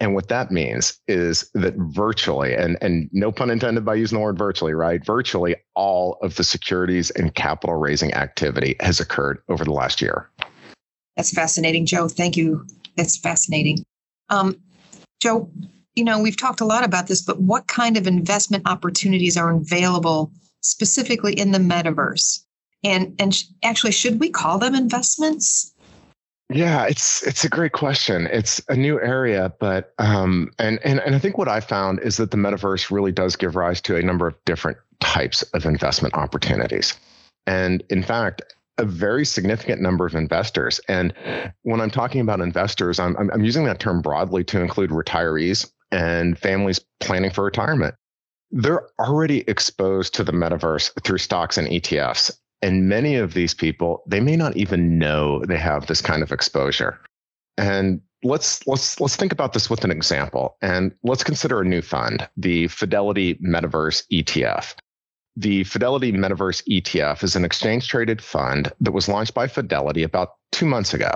And 0.00 0.14
what 0.14 0.28
that 0.28 0.50
means 0.50 0.98
is 1.06 1.48
that 1.54 1.74
virtually, 1.76 2.54
and, 2.54 2.76
and 2.82 3.08
no 3.12 3.30
pun 3.30 3.50
intended 3.50 3.84
by 3.84 3.94
using 3.94 4.18
the 4.18 4.22
word 4.22 4.36
virtually, 4.36 4.74
right? 4.74 5.04
Virtually 5.04 5.54
all 5.74 6.18
of 6.20 6.34
the 6.34 6.44
securities 6.44 7.10
and 7.12 7.34
capital 7.34 7.76
raising 7.76 8.12
activity 8.12 8.76
has 8.80 9.00
occurred 9.00 9.38
over 9.48 9.64
the 9.64 9.72
last 9.72 10.02
year. 10.02 10.28
That's 11.16 11.30
fascinating, 11.30 11.86
Joe. 11.86 12.08
Thank 12.08 12.36
you. 12.36 12.66
That's 12.96 13.16
fascinating. 13.16 13.84
Um, 14.30 14.56
Joe, 15.20 15.48
you 15.94 16.04
know, 16.04 16.18
we've 16.18 16.36
talked 16.36 16.60
a 16.60 16.64
lot 16.64 16.84
about 16.84 17.06
this, 17.06 17.22
but 17.22 17.40
what 17.40 17.66
kind 17.68 17.96
of 17.96 18.06
investment 18.06 18.68
opportunities 18.68 19.36
are 19.36 19.52
available 19.52 20.32
specifically 20.60 21.32
in 21.34 21.52
the 21.52 21.58
metaverse? 21.58 22.40
And 22.82 23.14
and 23.18 23.42
actually, 23.62 23.92
should 23.92 24.20
we 24.20 24.30
call 24.30 24.58
them 24.58 24.74
investments? 24.74 25.72
Yeah, 26.50 26.84
it's 26.84 27.26
it's 27.26 27.44
a 27.44 27.48
great 27.48 27.72
question. 27.72 28.28
It's 28.30 28.60
a 28.68 28.76
new 28.76 29.00
area, 29.00 29.52
but 29.58 29.94
um, 29.98 30.50
and 30.58 30.78
and 30.84 31.00
and 31.00 31.14
I 31.14 31.18
think 31.18 31.38
what 31.38 31.48
I 31.48 31.60
found 31.60 32.00
is 32.00 32.18
that 32.18 32.30
the 32.30 32.36
metaverse 32.36 32.90
really 32.90 33.12
does 33.12 33.36
give 33.36 33.56
rise 33.56 33.80
to 33.82 33.96
a 33.96 34.02
number 34.02 34.26
of 34.26 34.34
different 34.44 34.76
types 35.00 35.42
of 35.54 35.64
investment 35.64 36.12
opportunities, 36.14 36.94
and 37.46 37.82
in 37.88 38.02
fact, 38.02 38.42
a 38.76 38.84
very 38.84 39.24
significant 39.24 39.80
number 39.80 40.04
of 40.04 40.14
investors. 40.14 40.80
And 40.88 41.14
when 41.62 41.80
I'm 41.80 41.90
talking 41.90 42.20
about 42.20 42.40
investors, 42.40 42.98
I'm, 42.98 43.16
I'm 43.16 43.44
using 43.44 43.64
that 43.64 43.78
term 43.78 44.02
broadly 44.02 44.44
to 44.44 44.60
include 44.60 44.90
retirees 44.90 45.70
and 45.90 46.38
families 46.38 46.80
planning 47.00 47.30
for 47.30 47.44
retirement. 47.44 47.94
They're 48.50 48.88
already 49.00 49.40
exposed 49.48 50.14
to 50.14 50.24
the 50.24 50.32
metaverse 50.32 50.90
through 51.02 51.18
stocks 51.18 51.58
and 51.58 51.68
ETFs. 51.68 52.30
And 52.62 52.88
many 52.88 53.16
of 53.16 53.34
these 53.34 53.52
people, 53.52 54.02
they 54.06 54.20
may 54.20 54.36
not 54.36 54.56
even 54.56 54.98
know 54.98 55.44
they 55.44 55.58
have 55.58 55.86
this 55.86 56.00
kind 56.00 56.22
of 56.22 56.32
exposure. 56.32 56.98
And 57.58 58.00
let's 58.22 58.66
let's 58.66 58.98
let's 59.00 59.16
think 59.16 59.32
about 59.32 59.52
this 59.52 59.68
with 59.68 59.84
an 59.84 59.90
example. 59.90 60.56
And 60.62 60.92
let's 61.02 61.22
consider 61.22 61.60
a 61.60 61.64
new 61.64 61.82
fund, 61.82 62.26
the 62.36 62.68
Fidelity 62.68 63.34
Metaverse 63.36 64.04
ETF. 64.10 64.74
The 65.36 65.64
Fidelity 65.64 66.12
Metaverse 66.12 66.62
ETF 66.68 67.22
is 67.24 67.36
an 67.36 67.44
exchange 67.44 67.88
traded 67.88 68.22
fund 68.22 68.72
that 68.80 68.92
was 68.92 69.08
launched 69.08 69.34
by 69.34 69.46
Fidelity 69.46 70.02
about 70.02 70.30
two 70.52 70.66
months 70.66 70.94
ago. 70.94 71.12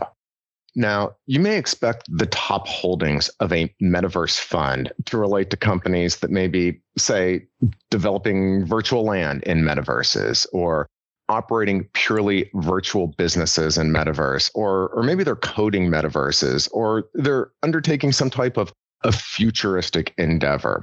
Now, 0.79 1.17
you 1.27 1.41
may 1.41 1.59
expect 1.59 2.05
the 2.09 2.27
top 2.27 2.69
holdings 2.69 3.29
of 3.41 3.53
a 3.53 3.69
metaverse 3.83 4.39
fund 4.39 4.93
to 5.07 5.19
relate 5.19 5.51
to 5.51 5.57
companies 5.57 6.19
that 6.19 6.31
may 6.31 6.47
be, 6.47 6.81
say, 6.97 7.49
developing 7.91 8.65
virtual 8.65 9.03
land 9.03 9.43
in 9.43 9.63
metaverses 9.63 10.47
or 10.53 10.87
operating 11.29 11.89
purely 11.95 12.49
virtual 12.55 13.09
businesses 13.09 13.77
in 13.77 13.91
metaverse 13.91 14.53
or 14.55 14.91
or 14.91 15.03
maybe 15.03 15.25
they're 15.25 15.35
coding 15.35 15.91
metaverses 15.91 16.69
or 16.73 17.09
they're 17.13 17.51
undertaking 17.65 18.13
some 18.13 18.31
type 18.31 18.57
of 18.57 18.73
a 19.03 19.11
futuristic 19.13 20.15
endeavor 20.17 20.83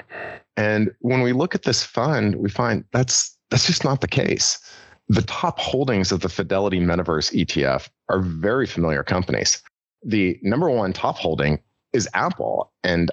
And 0.57 0.91
when 0.99 1.21
we 1.21 1.31
look 1.31 1.55
at 1.55 1.63
this 1.63 1.83
fund, 1.83 2.35
we 2.35 2.49
find 2.49 2.83
that's 2.91 3.35
that's 3.49 3.65
just 3.65 3.85
not 3.85 4.01
the 4.01 4.09
case. 4.09 4.59
The 5.07 5.21
top 5.21 5.57
holdings 5.57 6.11
of 6.11 6.19
the 6.19 6.29
Fidelity 6.29 6.79
Metaverse 6.79 7.33
ETF 7.33 7.87
are 8.09 8.19
very 8.19 8.67
familiar 8.67 9.03
companies. 9.03 9.63
The 10.05 10.39
number 10.41 10.69
one 10.69 10.93
top 10.93 11.17
holding 11.17 11.59
is 11.93 12.07
Apple. 12.13 12.71
And 12.83 13.11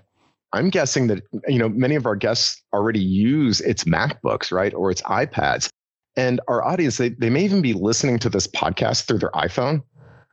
I'm 0.53 0.71
guessing 0.71 1.07
that 1.07 1.23
you 1.49 1.59
know 1.59 1.69
many 1.69 1.95
of 1.95 2.07
our 2.07 2.17
guests 2.17 2.63
already 2.73 3.01
use 3.01 3.61
its 3.63 3.85
MacBooks, 3.85 4.53
right, 4.53 4.75
or 4.75 4.91
its 4.91 5.03
iPads. 5.03 5.69
And 6.15 6.41
our 6.47 6.63
audience, 6.63 6.99
they, 6.99 7.09
they 7.09 7.31
may 7.31 7.43
even 7.45 7.63
be 7.63 7.73
listening 7.73 8.19
to 8.19 8.29
this 8.29 8.47
podcast 8.47 9.07
through 9.07 9.19
their 9.19 9.31
iPhone, 9.31 9.83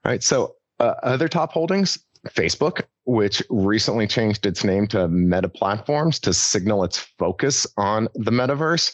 right? 0.03 0.21
So 0.21 0.55
uh, 0.81 0.95
other 1.03 1.29
top 1.29 1.53
holdings, 1.53 1.97
Facebook, 2.27 2.83
which 3.05 3.41
recently 3.49 4.07
changed 4.07 4.45
its 4.45 4.63
name 4.65 4.87
to 4.87 5.07
Meta 5.07 5.47
Platforms 5.47 6.19
to 6.19 6.33
signal 6.33 6.83
its 6.83 6.99
focus 7.17 7.65
on 7.77 8.09
the 8.13 8.31
metaverse, 8.31 8.91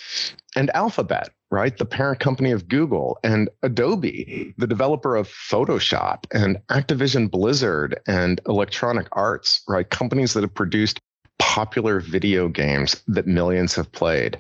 and 0.56 0.70
Alphabet, 0.76 1.30
right? 1.52 1.78
The 1.78 1.86
parent 1.86 2.20
company 2.20 2.52
of 2.52 2.68
Google 2.68 3.18
and 3.24 3.50
Adobe, 3.64 4.54
the 4.58 4.68
developer 4.68 5.16
of 5.16 5.28
Photoshop 5.28 6.26
and 6.32 6.58
Activision 6.70 7.30
Blizzard 7.30 8.00
and 8.08 8.42
Electronic 8.48 9.08
Arts, 9.14 9.62
right? 9.68 9.90
Companies 9.90 10.34
that 10.34 10.42
have 10.42 10.54
produced 10.54 11.00
popular 11.40 12.00
video 12.00 12.48
games 12.48 13.02
that 13.08 13.28
millions 13.28 13.76
have 13.76 13.92
played. 13.92 14.38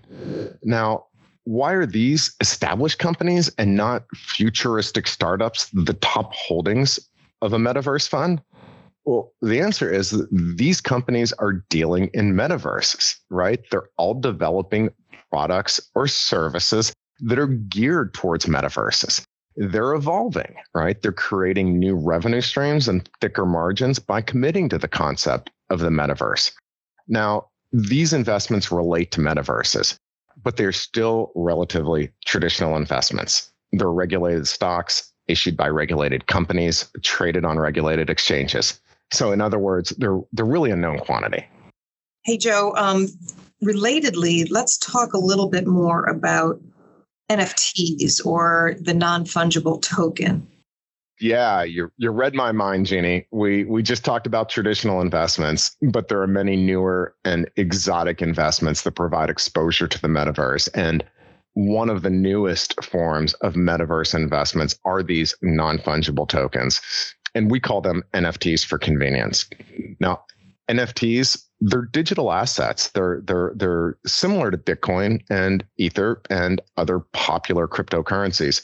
Now, 0.64 1.06
why 1.44 1.74
are 1.74 1.86
these 1.86 2.36
established 2.42 3.00
companies 3.00 3.52
and 3.58 3.76
not 3.76 4.06
futuristic 4.16 5.08
startups 5.08 5.70
the 5.74 5.94
top 5.94 6.34
holdings 6.34 7.00
of 7.42 7.54
a 7.54 7.58
metaverse 7.58 8.10
fund? 8.10 8.42
Well, 9.06 9.32
the 9.44 9.62
answer 9.62 9.92
is 9.92 10.26
these 10.32 10.82
companies 10.82 11.32
are 11.34 11.64
dealing 11.70 12.10
in 12.16 12.34
metaverses, 12.34 13.16
right? 13.30 13.64
They're 13.70 13.90
all 13.98 14.16
developing 14.16 14.90
products 15.29 15.79
or 15.96 16.08
services 16.08 16.94
that 17.22 17.39
are 17.39 17.48
geared 17.48 18.13
towards 18.13 18.46
metaverses. 18.46 19.24
They're 19.58 19.94
evolving, 19.94 20.55
right? 20.74 21.01
They're 21.01 21.13
creating 21.13 21.79
new 21.79 21.96
revenue 21.96 22.41
streams 22.41 22.88
and 22.88 23.10
thicker 23.22 23.46
margins 23.46 24.00
by 24.00 24.22
committing 24.22 24.67
to 24.70 24.77
the 24.77 24.88
concept 24.88 25.50
of 25.70 25.79
the 25.79 25.89
metaverse. 25.89 26.51
Now, 27.08 27.48
these 27.72 28.13
investments 28.13 28.72
relate 28.72 29.12
to 29.12 29.22
metaverses, 29.22 29.96
but 30.44 30.58
they're 30.58 30.72
still 30.72 31.32
relatively 31.36 32.12
traditional 32.25 32.75
investments. 32.75 33.51
They're 33.72 33.91
regulated 33.91 34.48
stocks 34.48 35.12
issued 35.27 35.58
by 35.58 35.70
regulated 35.70 36.27
companies, 36.27 36.89
traded 37.01 37.46
on 37.46 37.58
regulated 37.58 38.10
exchanges. 38.10 38.79
So, 39.12 39.32
in 39.32 39.41
other 39.41 39.60
words, 39.60 39.91
they're 39.98 40.20
they're 40.34 40.46
really 40.46 40.72
a 40.72 40.75
known 40.75 41.00
quantity. 41.00 41.46
Hey, 42.24 42.38
Joe. 42.38 42.74
Um, 42.75 43.08
relatedly, 43.65 44.48
let's 44.50 44.77
talk 44.77 45.13
a 45.13 45.17
little 45.17 45.50
bit 45.50 45.67
more 45.67 46.05
about 46.05 46.62
NFTs 47.29 48.25
or 48.25 48.75
the 48.79 48.93
non 48.93 49.25
fungible 49.25 49.81
token. 49.81 50.48
Yeah, 51.19 51.63
you 51.63 51.91
you 51.98 52.12
read 52.12 52.36
my 52.36 52.51
mind, 52.51 52.88
Jeannie. 52.88 53.25
We 53.31 53.63
we 53.63 53.81
just 53.81 54.03
talked 54.03 54.27
about 54.27 54.50
traditional 54.50 55.01
investments, 55.01 55.75
but 55.81 56.10
there 56.10 56.22
are 56.22 56.27
many 56.27 56.57
newer 56.57 57.15
and 57.24 57.50
exotic 57.55 58.22
investments 58.22 58.81
that 58.81 58.91
provide 58.91 59.29
exposure 59.29 59.88
to 59.88 60.01
the 60.01 60.10
metaverse. 60.10 60.67
And 60.74 61.05
one 61.53 61.89
of 61.89 62.01
the 62.01 62.10
newest 62.10 62.84
forms 62.84 63.34
of 63.36 63.53
metaverse 63.53 64.13
investments 64.13 64.77
are 64.84 65.01
these 65.01 65.34
non-fungible 65.41 66.27
tokens. 66.27 66.81
And 67.34 67.50
we 67.50 67.62
call 67.62 67.79
them 67.79 68.03
NFTs 68.13 68.65
for 68.65 68.77
convenience. 68.77 69.50
Now, 70.01 70.25
NFTs, 70.69 71.43
they're 71.62 71.84
digital 71.84 72.31
assets. 72.31 72.89
They're 72.89 73.22
they're 73.24 73.53
they're 73.55 73.98
similar 74.05 74.51
to 74.51 74.57
Bitcoin 74.57 75.22
and 75.29 75.65
Ether 75.77 76.22
and 76.29 76.62
other 76.77 77.00
popular 77.00 77.67
cryptocurrencies 77.67 78.62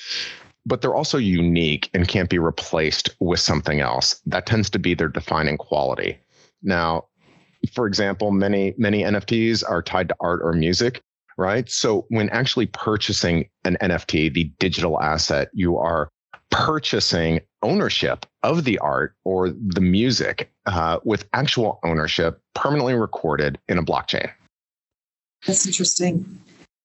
but 0.66 0.82
they're 0.82 0.96
also 0.96 1.18
unique 1.18 1.90
and 1.94 2.08
can't 2.08 2.30
be 2.30 2.40
replaced 2.40 3.10
with 3.20 3.40
something 3.40 3.80
else. 3.80 4.22
That 4.26 4.46
tends 4.46 4.70
to 4.72 4.80
be 4.80 4.94
their 4.94 5.08
defining 5.08 5.58
quality. 5.58 6.20
Now, 6.62 7.06
for 7.74 7.88
example, 7.88 8.32
many 8.32 8.74
many 8.78 9.04
NFTs 9.04 9.64
are 9.68 9.82
tied 9.82 10.10
to 10.10 10.16
art 10.20 10.42
or 10.44 10.54
music, 10.54 11.02
right? 11.38 11.70
So 11.70 12.06
when 12.10 12.30
actually 12.30 12.68
purchasing 12.68 13.50
an 13.66 13.78
NFT, 13.82 14.34
the 14.34 14.46
digital 14.60 15.02
asset, 15.02 15.50
you 15.54 15.78
are 15.78 16.10
purchasing 16.52 17.42
ownership 17.64 18.26
of 18.44 18.64
the 18.64 18.78
art 18.80 19.16
or 19.24 19.50
the 19.50 19.82
music 19.82 20.52
uh, 20.66 21.00
with 21.04 21.28
actual 21.34 21.80
ownership 21.84 22.40
permanently 22.54 22.94
recorded 22.94 23.58
in 23.68 23.78
a 23.78 23.84
blockchain. 23.84 24.30
That's 25.48 25.66
interesting. 25.66 26.40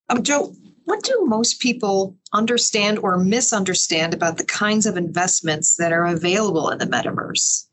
Um, 0.09 0.23
Joe, 0.23 0.55
what 0.85 1.03
do 1.03 1.25
most 1.27 1.61
people 1.61 2.17
understand 2.33 3.01
or 3.01 3.19
misunderstand 3.19 4.15
about 4.15 4.39
the 4.39 4.45
kinds 4.45 4.87
of 4.87 4.97
investments 4.97 5.77
that 5.77 5.93
are 5.93 6.07
available 6.07 6.71
in 6.71 6.79
the 6.79 6.87
metaverse? 6.87 7.67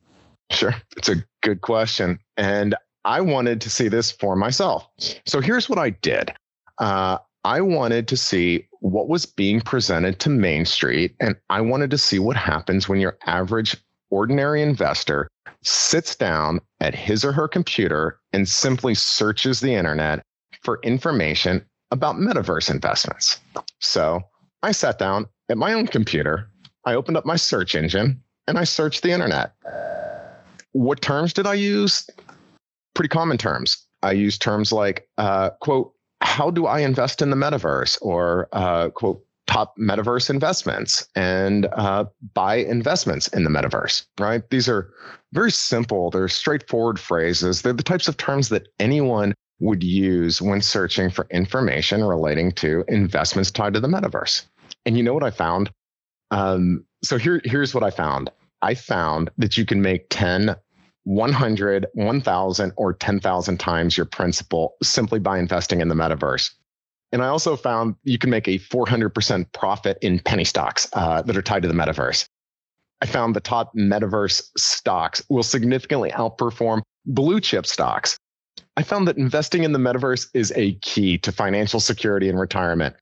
Sure. 0.52 0.76
It's 0.98 1.10
a 1.10 1.24
good 1.42 1.62
question. 1.62 2.20
And 2.38 2.76
I 3.06 3.22
wanted 3.22 3.62
to 3.62 3.70
see 3.70 3.88
this 3.88 4.12
for 4.12 4.36
myself. 4.36 4.88
So 5.26 5.42
here's 5.42 5.70
what 5.70 5.80
I 5.80 5.92
did 5.92 6.34
uh, 6.80 7.20
I 7.44 7.62
wanted 7.62 8.08
to 8.08 8.18
see 8.18 8.68
what 8.84 9.08
was 9.08 9.26
being 9.26 9.62
presented 9.62 10.20
to 10.20 10.30
Main 10.30 10.66
Street, 10.66 11.16
and 11.22 11.38
I 11.50 11.62
wanted 11.62 11.90
to 11.92 11.98
see 11.98 12.20
what 12.20 12.36
happens 12.36 12.90
when 12.90 13.00
your 13.00 13.18
average 13.26 13.78
ordinary 14.10 14.62
investor 14.62 15.30
sits 15.64 16.18
down 16.18 16.60
at 16.82 16.94
his 16.94 17.24
or 17.24 17.32
her 17.32 17.48
computer 17.48 18.20
and 18.34 18.48
simply 18.48 18.94
searches 18.94 19.62
the 19.62 19.74
internet 19.74 20.22
for 20.64 20.82
information 20.84 21.66
about 21.92 22.18
metaverse 22.18 22.70
investments. 22.70 23.40
So 23.80 24.22
I 24.64 24.74
sat 24.74 25.00
down 25.00 25.28
at 25.48 25.58
my 25.58 25.72
own 25.72 25.88
computer, 25.88 26.50
I 26.84 26.96
opened 26.96 27.16
up 27.16 27.26
my 27.26 27.38
search 27.38 27.76
engine, 27.76 28.22
and 28.50 28.58
I 28.58 28.66
searched 28.66 29.02
the 29.02 29.12
internet. 29.12 29.54
What 30.74 31.02
terms 31.02 31.32
did 31.32 31.48
I 31.48 31.54
use? 31.54 32.10
Pretty 32.96 33.10
common 33.10 33.38
terms. 33.38 33.78
I 34.02 34.12
used 34.12 34.42
terms 34.42 34.74
like, 34.74 35.08
uh, 35.18 35.52
quote, 35.62 35.94
how 36.34 36.50
do 36.50 36.66
I 36.66 36.80
invest 36.80 37.22
in 37.22 37.30
the 37.30 37.36
metaverse? 37.36 38.00
Or, 38.02 38.50
uh, 38.54 38.90
quote, 38.90 39.24
top 39.46 39.78
metaverse 39.78 40.32
investments 40.32 41.08
and 41.16 41.68
uh, 41.74 42.06
buy 42.34 42.56
investments 42.56 43.28
in 43.28 43.44
the 43.44 43.52
metaverse, 43.52 44.06
right? 44.20 44.42
These 44.50 44.68
are 44.68 44.92
very 45.34 45.52
simple, 45.52 46.10
they're 46.10 46.28
straightforward 46.28 47.00
phrases. 47.00 47.62
They're 47.62 47.72
the 47.72 47.84
types 47.84 48.08
of 48.08 48.18
terms 48.18 48.50
that 48.50 48.68
anyone 48.80 49.36
would 49.60 49.84
use 49.84 50.42
when 50.42 50.62
searching 50.62 51.12
for 51.12 51.28
information 51.30 52.04
relating 52.04 52.52
to 52.54 52.84
investments 52.88 53.52
tied 53.52 53.76
to 53.76 53.80
the 53.80 53.88
metaverse. 53.88 54.46
And 54.88 54.98
you 54.98 55.04
know 55.04 55.14
what 55.14 55.24
I 55.24 55.30
found? 55.30 55.70
Um, 56.32 56.84
so 57.04 57.20
here, 57.20 57.42
here's 57.46 57.76
what 57.76 57.84
I 57.84 57.92
found. 57.92 58.32
I 58.64 58.74
found 58.74 59.30
that 59.38 59.56
you 59.56 59.68
can 59.68 59.84
make 59.84 60.08
10, 60.10 60.56
100, 61.06 61.88
1,000, 61.94 62.74
or 62.78 62.94
10,000 62.94 63.60
times 63.60 63.98
your 63.98 64.06
principal 64.06 64.76
simply 64.82 65.20
by 65.20 65.38
investing 65.38 65.82
in 65.82 65.90
the 65.90 65.96
metaverse. 65.96 66.52
And 67.12 67.22
I 67.22 67.28
also 67.28 67.56
found 67.56 67.96
you 68.04 68.18
can 68.18 68.30
make 68.30 68.48
a 68.48 68.58
400% 68.60 69.52
profit 69.54 69.98
in 70.02 70.20
penny 70.20 70.44
stocks 70.44 70.88
uh, 70.94 71.22
that 71.22 71.38
are 71.38 71.42
tied 71.42 71.62
to 71.64 71.68
the 71.68 71.74
metaverse. 71.74 72.26
I 73.02 73.06
found 73.06 73.36
the 73.36 73.42
top 73.42 73.76
metaverse 73.76 74.42
stocks 74.58 75.22
will 75.30 75.44
significantly 75.44 76.10
outperform 76.12 76.82
blue 77.06 77.42
chip 77.42 77.66
stocks 77.66 78.18
I 78.76 78.84
found 78.84 79.08
that 79.08 79.18
investing 79.18 79.64
in 79.64 79.72
the 79.72 79.80
metaverse 79.80 80.28
is 80.34 80.52
a 80.56 80.74
key 80.76 81.18
to 81.20 81.32
financial 81.32 81.80
security 81.80 82.28
and 82.28 82.40
retirement. 82.40 82.96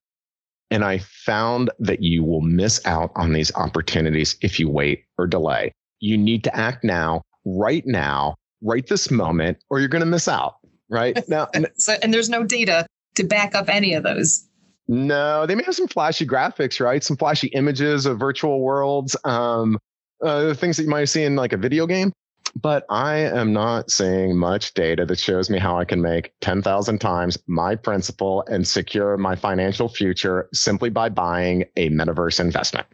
And 0.69 0.83
I 0.83 0.99
found 0.99 1.69
that 1.79 2.01
you 2.01 2.23
will 2.23 2.41
miss 2.41 2.85
out 2.85 3.11
on 3.15 3.33
these 3.33 3.53
opportunities 3.55 4.35
if 4.41 4.59
you 4.59 4.69
wait 4.69 5.03
or 5.17 5.27
delay. 5.27 5.71
You 5.99 6.17
need 6.17 6.43
to 6.45 6.55
act 6.55 6.83
now, 6.83 7.21
right 7.45 7.83
now, 7.85 8.35
right 8.61 8.85
this 8.87 9.11
moment, 9.11 9.57
or 9.69 9.79
you're 9.79 9.89
going 9.89 10.01
to 10.01 10.05
miss 10.05 10.27
out. 10.27 10.55
Right 10.89 11.17
now. 11.29 11.47
And, 11.53 11.67
so, 11.75 11.95
and 12.01 12.13
there's 12.13 12.29
no 12.29 12.43
data 12.43 12.85
to 13.15 13.23
back 13.23 13.55
up 13.55 13.69
any 13.69 13.93
of 13.93 14.03
those. 14.03 14.47
No, 14.87 15.45
they 15.45 15.55
may 15.55 15.63
have 15.63 15.75
some 15.75 15.87
flashy 15.87 16.25
graphics, 16.25 16.79
right? 16.79 17.03
Some 17.03 17.15
flashy 17.15 17.47
images 17.49 18.05
of 18.05 18.19
virtual 18.19 18.59
worlds, 18.59 19.15
um, 19.23 19.77
uh, 20.23 20.53
things 20.53 20.77
that 20.77 20.83
you 20.83 20.89
might 20.89 21.05
see 21.05 21.23
in 21.23 21.35
like 21.35 21.53
a 21.53 21.57
video 21.57 21.87
game 21.87 22.11
but 22.55 22.85
I 22.89 23.17
am 23.17 23.53
not 23.53 23.91
seeing 23.91 24.37
much 24.37 24.73
data 24.73 25.05
that 25.05 25.19
shows 25.19 25.49
me 25.49 25.59
how 25.59 25.77
I 25.77 25.85
can 25.85 26.01
make 26.01 26.33
10,000 26.41 26.99
times 26.99 27.37
my 27.47 27.75
principal 27.75 28.43
and 28.47 28.67
secure 28.67 29.17
my 29.17 29.35
financial 29.35 29.87
future 29.87 30.49
simply 30.53 30.89
by 30.89 31.09
buying 31.09 31.65
a 31.77 31.89
metaverse 31.89 32.39
investment. 32.39 32.87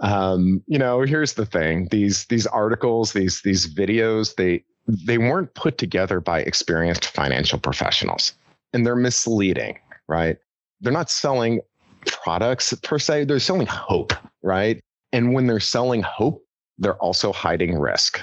Um, 0.00 0.62
you 0.66 0.78
know, 0.78 1.02
here's 1.02 1.34
the 1.34 1.46
thing: 1.46 1.88
these 1.90 2.26
these 2.26 2.46
articles, 2.46 3.12
these 3.12 3.42
these 3.42 3.72
videos, 3.72 4.34
they 4.36 4.64
they 4.86 5.18
weren't 5.18 5.54
put 5.54 5.78
together 5.78 6.20
by 6.20 6.40
experienced 6.40 7.06
financial 7.06 7.58
professionals, 7.58 8.32
and 8.72 8.86
they're 8.86 8.96
misleading, 8.96 9.78
right? 10.08 10.36
They're 10.80 10.92
not 10.92 11.10
selling 11.10 11.60
products 12.06 12.74
per 12.82 12.98
se; 12.98 13.24
they're 13.24 13.38
selling 13.38 13.66
hope, 13.66 14.12
right? 14.42 14.80
And 15.12 15.32
when 15.32 15.46
they're 15.46 15.60
selling 15.60 16.02
hope, 16.02 16.44
they're 16.78 16.96
also 16.96 17.32
hiding 17.32 17.78
risk 17.78 18.20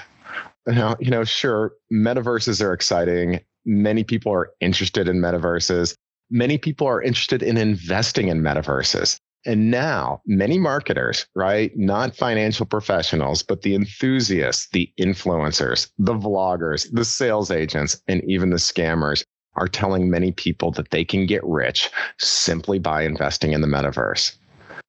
now, 0.66 0.94
you 1.00 1.10
know, 1.10 1.24
sure, 1.24 1.72
metaverses 1.92 2.62
are 2.62 2.72
exciting 2.72 3.40
Many 3.64 4.02
people 4.04 4.32
are 4.32 4.50
interested 4.60 5.08
in 5.08 5.18
metaverses. 5.18 5.94
Many 6.30 6.58
people 6.58 6.86
are 6.86 7.02
interested 7.02 7.42
in 7.42 7.56
investing 7.56 8.28
in 8.28 8.40
metaverses. 8.40 9.18
And 9.44 9.70
now 9.70 10.22
many 10.24 10.58
marketers, 10.58 11.26
right? 11.34 11.72
Not 11.76 12.16
financial 12.16 12.64
professionals, 12.64 13.42
but 13.42 13.62
the 13.62 13.74
enthusiasts, 13.74 14.68
the 14.72 14.92
influencers, 15.00 15.90
the 15.98 16.14
vloggers, 16.14 16.88
the 16.92 17.04
sales 17.04 17.50
agents, 17.50 18.00
and 18.06 18.22
even 18.24 18.50
the 18.50 18.56
scammers 18.56 19.24
are 19.54 19.68
telling 19.68 20.08
many 20.08 20.32
people 20.32 20.70
that 20.72 20.90
they 20.90 21.04
can 21.04 21.26
get 21.26 21.44
rich 21.44 21.90
simply 22.18 22.78
by 22.78 23.02
investing 23.02 23.52
in 23.52 23.60
the 23.60 23.66
metaverse. 23.66 24.36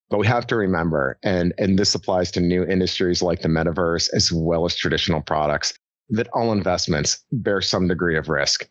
But 0.09 0.19
we 0.19 0.27
have 0.27 0.45
to 0.47 0.55
remember, 0.55 1.17
and, 1.23 1.53
and 1.57 1.79
this 1.79 1.95
applies 1.95 2.29
to 2.31 2.39
new 2.39 2.63
industries 2.63 3.23
like 3.23 3.41
the 3.41 3.47
metaverse 3.49 4.09
as 4.13 4.31
well 4.31 4.65
as 4.65 4.75
traditional 4.75 5.21
products, 5.21 5.73
that 6.09 6.27
all 6.33 6.51
investments 6.51 7.23
bear 7.31 7.61
some 7.61 7.87
degree 7.87 8.17
of 8.17 8.29
risk. 8.29 8.69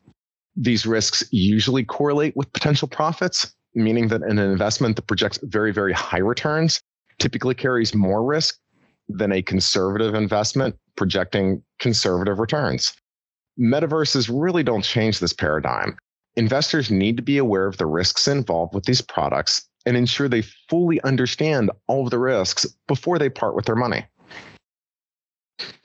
These 0.55 0.87
risks 0.87 1.25
usually 1.33 1.85
correlate 1.85 2.37
with 2.37 2.53
potential 2.53 2.87
profits, 2.87 3.53
meaning 3.75 4.09
that 4.09 4.23
an 4.23 4.39
investment 4.39 4.97
that 4.97 5.07
projects 5.07 5.39
very, 5.43 5.73
very 5.73 5.93
high 5.93 6.19
returns 6.19 6.81
typically 7.19 7.55
carries 7.55 7.95
more 7.95 8.25
risk 8.25 8.59
than 9.09 9.33
a 9.33 9.43
conservative 9.43 10.15
investment 10.15 10.77
projecting 10.97 11.63
conservative 11.79 12.39
returns. 12.39 12.93
Metaverses 13.59 14.31
really 14.33 14.63
don't 14.63 14.85
change 14.85 15.19
this 15.19 15.33
paradigm. 15.33 15.97
Investors 16.37 16.91
need 16.91 17.17
to 17.17 17.23
be 17.23 17.39
aware 17.39 17.67
of 17.67 17.77
the 17.77 17.87
risks 17.87 18.27
involved 18.27 18.75
with 18.75 18.85
these 18.85 19.03
products 19.03 19.69
and 19.85 19.97
ensure 19.97 20.29
they 20.29 20.43
fully 20.71 21.01
understand 21.03 21.71
all 21.89 22.05
of 22.05 22.11
the 22.11 22.19
risks 22.19 22.67
before 22.87 23.19
they 23.19 23.29
part 23.29 23.55
with 23.55 23.67
their 23.67 23.77
money. 23.77 24.05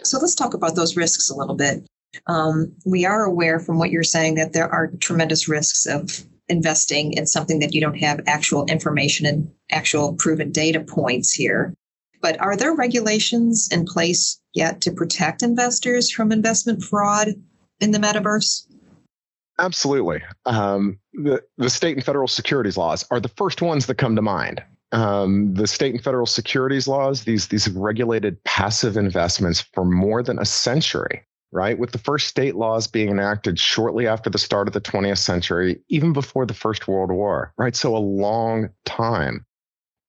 So 0.04 0.20
let's 0.20 0.36
talk 0.36 0.54
about 0.54 0.76
those 0.76 0.96
risks 0.96 1.30
a 1.30 1.36
little 1.36 1.56
bit. 1.56 1.86
Um, 2.28 2.74
we 2.86 3.06
are 3.06 3.26
aware 3.26 3.60
from 3.60 3.78
what 3.78 3.92
you're 3.92 4.04
saying 4.04 4.36
that 4.36 4.54
there 4.54 4.70
are 4.70 4.92
tremendous 5.00 5.48
risks 5.48 5.86
of 5.86 6.24
investing 6.50 7.14
in 7.14 7.28
something 7.28 7.60
that 7.60 7.74
you 7.74 7.82
don't 7.82 7.98
have 7.98 8.22
actual 8.28 8.66
information 8.66 9.26
and 9.26 9.52
actual 9.72 10.14
proven 10.14 10.52
data 10.52 10.80
points 10.80 11.34
here. 11.34 11.74
But 12.22 12.40
are 12.42 12.56
there 12.56 12.74
regulations 12.74 13.70
in 13.72 13.86
place 13.86 14.40
yet 14.54 14.82
to 14.82 14.92
protect 14.92 15.44
investors 15.44 16.10
from 16.10 16.32
investment 16.32 16.84
fraud 16.84 17.30
in 17.80 17.92
the 17.92 18.00
metaverse? 18.00 18.66
Absolutely. 19.60 20.24
Um, 20.46 21.00
the, 21.14 21.44
the 21.58 21.70
state 21.70 21.96
and 21.96 22.06
federal 22.06 22.28
securities 22.28 22.78
laws 22.78 23.06
are 23.12 23.20
the 23.20 23.30
first 23.30 23.62
ones 23.62 23.88
that 23.88 23.96
come 23.96 24.16
to 24.16 24.22
mind. 24.22 24.64
Um, 24.92 25.54
the 25.54 25.68
state 25.68 25.94
and 25.94 26.04
federal 26.04 26.26
securities 26.26 26.88
laws, 26.88 27.24
these, 27.24 27.48
these 27.48 27.66
have 27.66 27.76
regulated 27.76 28.42
passive 28.46 28.98
investments 28.98 29.66
for 29.74 29.84
more 29.84 30.24
than 30.24 30.40
a 30.40 30.46
century, 30.46 31.24
right? 31.52 31.78
With 31.78 31.92
the 31.92 31.98
first 31.98 32.28
state 32.28 32.56
laws 32.56 32.88
being 32.88 33.10
enacted 33.10 33.60
shortly 33.60 34.08
after 34.08 34.30
the 34.30 34.38
start 34.38 34.68
of 34.68 34.74
the 34.74 34.82
20th 34.82 35.20
century, 35.20 35.80
even 35.90 36.14
before 36.14 36.46
the 36.46 36.54
First 36.54 36.88
World 36.88 37.12
War, 37.12 37.54
right? 37.58 37.76
So 37.76 37.96
a 37.96 38.00
long 38.00 38.70
time. 38.86 39.46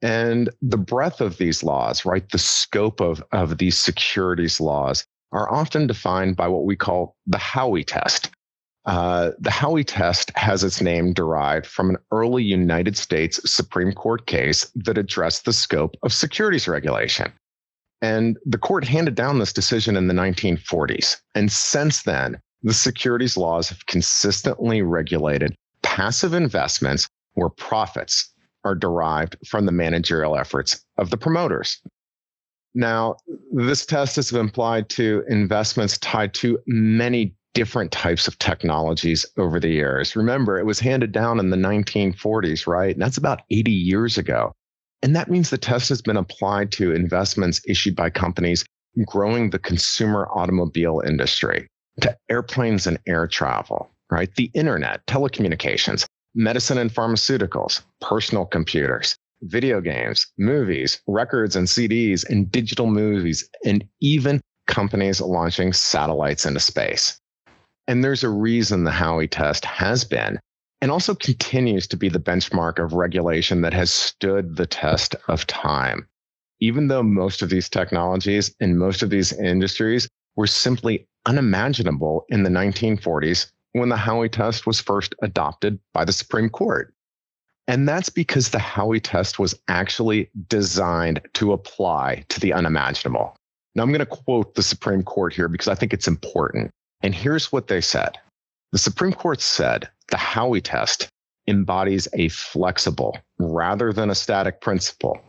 And 0.01 0.51
the 0.62 0.77
breadth 0.77 1.20
of 1.20 1.38
these 1.38 1.62
laws, 1.62 2.05
right? 2.05 2.29
The 2.31 2.38
scope 2.38 3.01
of, 3.01 3.22
of 3.33 3.59
these 3.59 3.77
securities 3.77 4.61
laws 4.61 5.05
are 5.33 5.53
often 5.53 5.87
defined 5.87 6.37
by 6.37 6.48
what 6.48 6.64
we 6.64 6.77
call 6.77 7.16
the 7.27 7.38
Howey 7.38 7.85
test. 7.87 8.31
Uh, 8.87 9.33
the 9.38 9.51
Howey 9.51 9.85
test 9.87 10.33
has 10.37 10.64
its 10.64 10.81
name 10.81 11.12
derived 11.12 11.66
from 11.66 11.90
an 11.90 11.98
early 12.11 12.42
United 12.42 12.96
States 12.96 13.38
Supreme 13.51 13.92
Court 13.92 14.27
case 14.27 14.70
that 14.77 14.96
addressed 14.96 15.44
the 15.44 15.53
scope 15.53 15.96
of 16.03 16.12
securities 16.12 16.66
regulation. 16.66 17.31
And 18.01 18.39
the 18.45 18.59
court 18.59 18.85
handed 18.85 19.15
down 19.15 19.39
this 19.39 19.53
decision 19.53 19.97
in 19.97 20.07
the 20.07 20.15
1940s. 20.15 21.17
And 21.35 21.51
since 21.51 22.03
then, 22.03 22.41
the 22.63 22.75
securities 22.75 23.37
laws 23.37 23.69
have 23.69 23.87
consistently 23.87 24.83
regulated 24.83 25.55
passive 25.83 26.35
investments 26.35 27.09
where 27.35 27.49
profits 27.49 28.33
are 28.65 28.75
derived 28.75 29.37
from 29.47 29.67
the 29.67 29.73
managerial 29.73 30.37
efforts 30.37 30.85
of 30.97 31.11
the 31.11 31.17
promoters. 31.17 31.81
Now, 32.75 33.17
this 33.53 33.87
test 33.87 34.17
has 34.17 34.31
been 34.31 34.47
applied 34.47 34.89
to 34.91 35.25
investments 35.29 35.99
tied 35.99 36.35
to 36.35 36.59
many 36.67 37.35
different 37.55 37.91
types 37.91 38.29
of 38.29 38.39
technologies 38.39 39.25
over 39.37 39.59
the 39.59 39.71
years. 39.71 40.15
Remember, 40.15 40.59
it 40.59 40.67
was 40.67 40.79
handed 40.79 41.13
down 41.13 41.41
in 41.41 41.51
the 41.51 41.57
1940s, 41.57 42.67
right? 42.67 42.95
And 42.95 43.03
that's 43.03 43.17
about 43.17 43.43
80 43.51 43.73
years 43.73 44.19
ago. 44.19 44.53
And 45.03 45.15
that 45.15 45.31
means 45.31 45.51
the 45.51 45.59
test 45.59 45.89
has 45.91 46.03
been 46.03 46.17
applied 46.17 46.73
to 46.73 46.93
investments 46.93 47.61
issued 47.67 47.95
by 47.95 48.11
companies 48.11 48.65
growing 49.07 49.51
the 49.51 49.59
consumer 49.59 50.29
automobile 50.33 51.03
industry, 51.07 51.69
to 52.01 52.17
airplanes 52.31 52.87
and 52.87 52.99
air 53.07 53.27
travel, 53.27 53.91
right? 54.11 54.35
The 54.35 54.51
internet, 54.55 55.07
telecommunications, 55.07 56.05
medicine 56.35 56.79
and 56.79 56.93
pharmaceuticals, 56.93 57.83
personal 58.01 58.45
computers, 58.45 59.17
video 59.43 59.81
games, 59.81 60.27
movies, 60.37 61.01
records 61.07 61.55
and 61.55 61.67
CDs, 61.67 62.29
and 62.29 62.51
digital 62.51 62.87
movies, 62.87 63.49
and 63.65 63.85
even 64.01 64.41
companies 64.67 65.21
launching 65.21 65.73
satellites 65.73 66.45
into 66.45 66.61
space. 66.61 67.19
And 67.87 68.05
there's 68.05 68.25
a 68.25 68.29
reason 68.29 68.85
the 68.85 68.91
Howey 68.91 69.31
test 69.31 69.65
has 69.65 70.05
been 70.05 70.39
and 70.81 70.91
also 70.91 71.14
continues 71.14 71.87
to 71.88 71.97
be 71.97 72.09
the 72.09 72.21
benchmark 72.21 72.83
of 72.83 72.93
regulation 72.93 73.62
that 73.62 73.73
has 73.73 73.93
stood 73.93 74.57
the 74.57 74.67
test 74.67 75.14
of 75.29 75.47
time. 75.47 76.07
Even 76.61 76.88
though 76.88 77.03
most 77.03 77.43
of 77.43 77.51
these 77.51 77.69
technologies 77.69 78.55
and 78.61 78.79
most 78.79 79.03
of 79.03 79.11
these 79.11 79.33
industries 79.33 80.09
were 80.37 80.47
simply 80.47 81.07
unimaginable 81.27 82.25
in 82.29 82.43
the 82.43 82.51
1940s 82.51 83.51
when 83.73 83.88
the 83.88 83.97
Howey 83.97 84.31
test 84.31 84.67
was 84.67 84.81
first 84.81 85.14
adopted 85.23 85.79
by 85.93 86.05
the 86.05 86.12
Supreme 86.12 86.49
Court. 86.49 86.95
And 87.67 87.87
that's 87.87 88.09
because 88.09 88.49
the 88.49 88.59
Howey 88.59 89.01
test 89.03 89.38
was 89.38 89.55
actually 89.69 90.31
designed 90.49 91.21
to 91.35 91.53
apply 91.53 92.25
to 92.31 92.41
the 92.41 92.53
unimaginable. 92.53 93.37
Now, 93.75 93.83
I'm 93.83 93.91
going 93.91 93.99
to 94.01 94.07
quote 94.07 94.55
the 94.55 94.62
Supreme 94.62 95.03
Court 95.03 95.35
here 95.35 95.49
because 95.49 95.69
I 95.69 95.75
think 95.75 95.93
it's 95.93 96.09
important. 96.09 96.71
And 97.03 97.14
here's 97.14 97.53
what 97.53 97.67
they 97.69 97.81
said 97.81 98.19
The 98.73 98.79
Supreme 98.79 99.12
Court 99.12 99.41
said 99.41 99.88
the 100.09 100.16
Howey 100.16 100.61
test 100.62 101.09
embodies 101.47 102.09
a 102.14 102.29
flexible 102.29 103.16
rather 103.38 103.92
than 103.92 104.11
a 104.11 104.14
static 104.14 104.61
principle, 104.61 105.21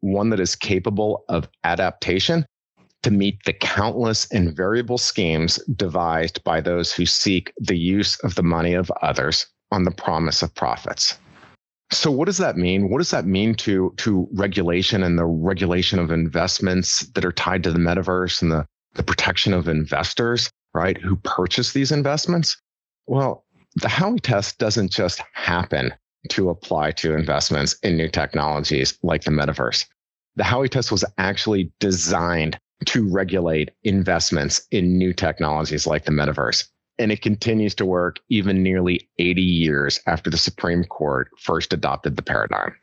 one 0.00 0.30
that 0.30 0.40
is 0.40 0.54
capable 0.54 1.24
of 1.28 1.48
adaptation 1.64 2.46
to 3.02 3.10
meet 3.10 3.42
the 3.44 3.52
countless 3.52 4.30
and 4.30 4.56
variable 4.56 4.98
schemes 4.98 5.56
devised 5.76 6.42
by 6.44 6.60
those 6.60 6.92
who 6.92 7.04
seek 7.04 7.52
the 7.58 7.76
use 7.76 8.18
of 8.20 8.34
the 8.34 8.42
money 8.42 8.74
of 8.74 8.90
others 9.02 9.46
on 9.72 9.84
the 9.84 9.90
promise 9.90 10.42
of 10.42 10.54
profits. 10.54 11.18
So 11.90 12.10
what 12.10 12.26
does 12.26 12.38
that 12.38 12.56
mean? 12.56 12.88
What 12.88 12.98
does 12.98 13.10
that 13.10 13.26
mean 13.26 13.54
to 13.56 13.92
to 13.98 14.26
regulation 14.32 15.02
and 15.02 15.18
the 15.18 15.26
regulation 15.26 15.98
of 15.98 16.10
investments 16.10 17.00
that 17.14 17.24
are 17.24 17.32
tied 17.32 17.62
to 17.64 17.70
the 17.70 17.78
metaverse 17.78 18.40
and 18.40 18.50
the, 18.50 18.64
the 18.94 19.02
protection 19.02 19.52
of 19.52 19.68
investors? 19.68 20.50
right, 20.74 20.98
who 21.00 21.16
purchase 21.16 21.72
these 21.72 21.92
investments? 21.92 22.60
Well, 23.06 23.43
the 23.76 23.88
Howey 23.88 24.20
test 24.20 24.58
doesn't 24.58 24.90
just 24.90 25.20
happen 25.32 25.92
to 26.30 26.48
apply 26.48 26.92
to 26.92 27.14
investments 27.14 27.76
in 27.82 27.96
new 27.96 28.08
technologies 28.08 28.96
like 29.02 29.24
the 29.24 29.30
metaverse. 29.30 29.86
The 30.36 30.44
Howey 30.44 30.70
test 30.70 30.90
was 30.90 31.04
actually 31.18 31.72
designed 31.80 32.58
to 32.86 33.08
regulate 33.08 33.70
investments 33.82 34.66
in 34.70 34.98
new 34.98 35.12
technologies 35.12 35.86
like 35.86 36.04
the 36.04 36.12
metaverse. 36.12 36.66
And 36.98 37.10
it 37.10 37.22
continues 37.22 37.74
to 37.76 37.84
work 37.84 38.20
even 38.28 38.62
nearly 38.62 39.08
80 39.18 39.42
years 39.42 40.00
after 40.06 40.30
the 40.30 40.38
Supreme 40.38 40.84
Court 40.84 41.28
first 41.38 41.72
adopted 41.72 42.16
the 42.16 42.22
paradigm. 42.22 42.74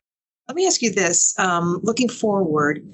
Let 0.48 0.56
me 0.56 0.68
ask 0.68 0.82
you 0.82 0.92
this 0.92 1.38
um, 1.40 1.80
looking 1.82 2.10
forward, 2.10 2.86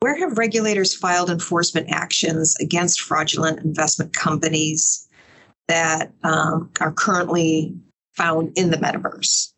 where 0.00 0.16
have 0.16 0.38
regulators 0.38 0.94
filed 0.94 1.28
enforcement 1.28 1.90
actions 1.90 2.56
against 2.56 3.02
fraudulent 3.02 3.60
investment 3.60 4.14
companies 4.14 5.01
that 5.72 6.12
um, 6.22 6.70
are 6.80 6.92
currently 6.92 7.74
found 8.14 8.52
in 8.56 8.70
the 8.70 8.76
metaverse? 8.76 9.52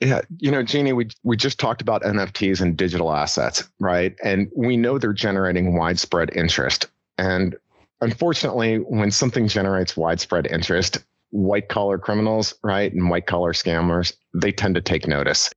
Yeah, 0.00 0.20
you 0.38 0.50
know, 0.50 0.62
Jeannie, 0.62 0.92
we 0.92 1.08
we 1.24 1.36
just 1.36 1.58
talked 1.58 1.80
about 1.80 2.02
NFTs 2.02 2.60
and 2.60 2.76
digital 2.76 3.12
assets, 3.12 3.68
right? 3.80 4.14
And 4.22 4.48
we 4.54 4.76
know 4.76 4.98
they're 4.98 5.14
generating 5.14 5.74
widespread 5.74 6.30
interest. 6.36 6.86
And 7.16 7.56
unfortunately, 8.02 8.76
when 8.76 9.10
something 9.10 9.48
generates 9.48 9.96
widespread 9.96 10.46
interest, 10.46 10.98
white 11.30 11.68
collar 11.68 11.98
criminals, 11.98 12.54
right, 12.62 12.92
and 12.92 13.08
white 13.08 13.26
collar 13.26 13.54
scammers, 13.54 14.12
they 14.34 14.52
tend 14.52 14.74
to 14.74 14.82
take 14.82 15.08
notice. 15.08 15.50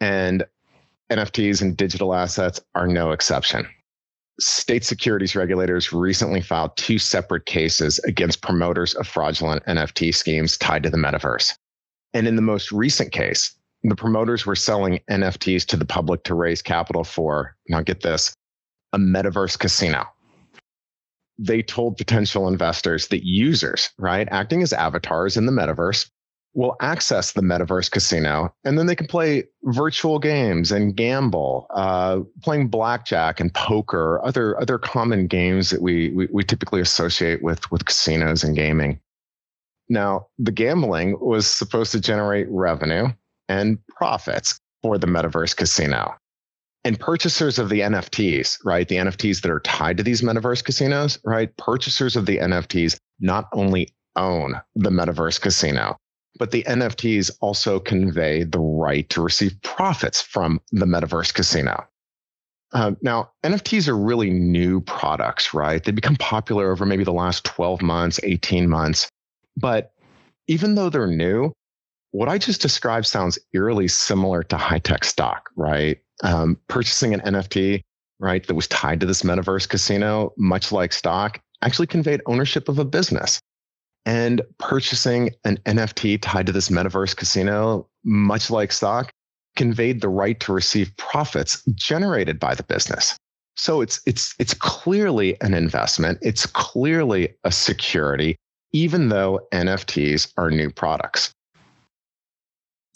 And 0.00 0.44
NFTs 1.10 1.60
and 1.60 1.76
digital 1.76 2.14
assets 2.14 2.60
are 2.74 2.86
no 2.86 3.12
exception. 3.12 3.68
State 4.40 4.84
securities 4.84 5.36
regulators 5.36 5.92
recently 5.92 6.40
filed 6.40 6.76
two 6.76 6.98
separate 6.98 7.46
cases 7.46 8.00
against 8.00 8.42
promoters 8.42 8.94
of 8.94 9.06
fraudulent 9.06 9.64
NFT 9.66 10.12
schemes 10.14 10.58
tied 10.58 10.82
to 10.82 10.90
the 10.90 10.96
metaverse. 10.96 11.52
And 12.14 12.26
in 12.26 12.36
the 12.36 12.42
most 12.42 12.72
recent 12.72 13.12
case, 13.12 13.54
the 13.84 13.94
promoters 13.94 14.44
were 14.46 14.56
selling 14.56 15.00
NFTs 15.10 15.66
to 15.66 15.76
the 15.76 15.84
public 15.84 16.24
to 16.24 16.34
raise 16.34 16.62
capital 16.62 17.04
for, 17.04 17.54
now 17.68 17.82
get 17.82 18.00
this, 18.02 18.34
a 18.92 18.98
metaverse 18.98 19.58
casino. 19.58 20.04
they 21.38 21.62
told 21.62 21.96
potential 21.96 22.48
investors 22.48 23.08
that 23.08 23.24
users, 23.26 23.90
right, 23.98 24.28
acting 24.30 24.62
as 24.62 24.72
avatars 24.72 25.36
in 25.36 25.46
the 25.46 25.52
metaverse, 25.52 26.08
will 26.54 26.76
access 26.80 27.32
the 27.32 27.42
metaverse 27.42 27.90
casino 27.90 28.52
and 28.64 28.78
then 28.78 28.86
they 28.86 28.94
can 28.94 29.06
play 29.06 29.44
virtual 29.64 30.18
games 30.18 30.70
and 30.70 30.96
gamble 30.96 31.66
uh, 31.74 32.20
playing 32.42 32.68
blackjack 32.68 33.40
and 33.40 33.52
poker 33.54 34.24
other 34.24 34.58
other 34.60 34.78
common 34.78 35.26
games 35.26 35.70
that 35.70 35.82
we, 35.82 36.10
we, 36.10 36.28
we 36.32 36.44
typically 36.44 36.80
associate 36.80 37.42
with 37.42 37.70
with 37.70 37.84
casinos 37.84 38.44
and 38.44 38.56
gaming. 38.56 38.98
Now 39.88 40.28
the 40.38 40.52
gambling 40.52 41.18
was 41.20 41.46
supposed 41.46 41.92
to 41.92 42.00
generate 42.00 42.46
revenue 42.48 43.08
and 43.48 43.78
profits 43.88 44.58
for 44.82 44.96
the 44.96 45.06
metaverse 45.06 45.56
casino. 45.56 46.14
And 46.86 47.00
purchasers 47.00 47.58
of 47.58 47.68
the 47.68 47.80
nfts 47.80 48.58
right 48.64 48.86
the 48.86 48.96
nfts 48.96 49.40
that 49.40 49.50
are 49.50 49.60
tied 49.60 49.96
to 49.96 50.02
these 50.02 50.22
metaverse 50.22 50.62
casinos 50.62 51.18
right 51.24 51.54
purchasers 51.56 52.14
of 52.14 52.26
the 52.26 52.38
nfts 52.38 52.98
not 53.20 53.48
only 53.52 53.88
own 54.16 54.60
the 54.76 54.90
metaverse 54.90 55.40
casino 55.40 55.96
but 56.38 56.50
the 56.50 56.64
NFTs 56.64 57.30
also 57.40 57.78
convey 57.78 58.44
the 58.44 58.58
right 58.58 59.08
to 59.10 59.22
receive 59.22 59.60
profits 59.62 60.20
from 60.20 60.60
the 60.72 60.86
metaverse 60.86 61.32
casino. 61.32 61.84
Uh, 62.72 62.92
now, 63.02 63.30
NFTs 63.44 63.86
are 63.86 63.96
really 63.96 64.30
new 64.30 64.80
products, 64.80 65.54
right? 65.54 65.82
They 65.82 65.92
become 65.92 66.16
popular 66.16 66.72
over 66.72 66.84
maybe 66.84 67.04
the 67.04 67.12
last 67.12 67.44
12 67.44 67.82
months, 67.82 68.18
18 68.24 68.68
months. 68.68 69.08
But 69.56 69.92
even 70.48 70.74
though 70.74 70.90
they're 70.90 71.06
new, 71.06 71.52
what 72.10 72.28
I 72.28 72.38
just 72.38 72.60
described 72.60 73.06
sounds 73.06 73.38
eerily 73.52 73.86
similar 73.86 74.42
to 74.44 74.56
high 74.56 74.80
tech 74.80 75.04
stock, 75.04 75.50
right? 75.56 75.98
Um, 76.24 76.58
purchasing 76.68 77.14
an 77.14 77.20
NFT, 77.20 77.82
right, 78.18 78.44
that 78.46 78.54
was 78.54 78.66
tied 78.68 79.00
to 79.00 79.06
this 79.06 79.22
metaverse 79.22 79.68
casino, 79.68 80.32
much 80.36 80.72
like 80.72 80.92
stock, 80.92 81.40
actually 81.62 81.86
conveyed 81.86 82.22
ownership 82.26 82.68
of 82.68 82.78
a 82.78 82.84
business. 82.84 83.40
And 84.06 84.42
purchasing 84.58 85.30
an 85.44 85.58
NFT 85.64 86.18
tied 86.20 86.46
to 86.46 86.52
this 86.52 86.68
metaverse 86.68 87.16
casino, 87.16 87.88
much 88.04 88.50
like 88.50 88.70
stock, 88.70 89.10
conveyed 89.56 90.00
the 90.00 90.08
right 90.08 90.38
to 90.40 90.52
receive 90.52 90.94
profits 90.96 91.62
generated 91.74 92.38
by 92.38 92.54
the 92.54 92.62
business. 92.62 93.16
So 93.56 93.80
it's 93.80 94.00
it's 94.04 94.34
it's 94.38 94.52
clearly 94.52 95.40
an 95.40 95.54
investment. 95.54 96.18
It's 96.22 96.44
clearly 96.44 97.34
a 97.44 97.52
security, 97.52 98.36
even 98.72 99.08
though 99.08 99.40
NFTs 99.52 100.32
are 100.36 100.50
new 100.50 100.70
products. 100.70 101.32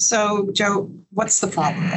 So, 0.01 0.51
Joe, 0.53 0.91
what's 1.11 1.41
the 1.41 1.49
problem? 1.49 1.91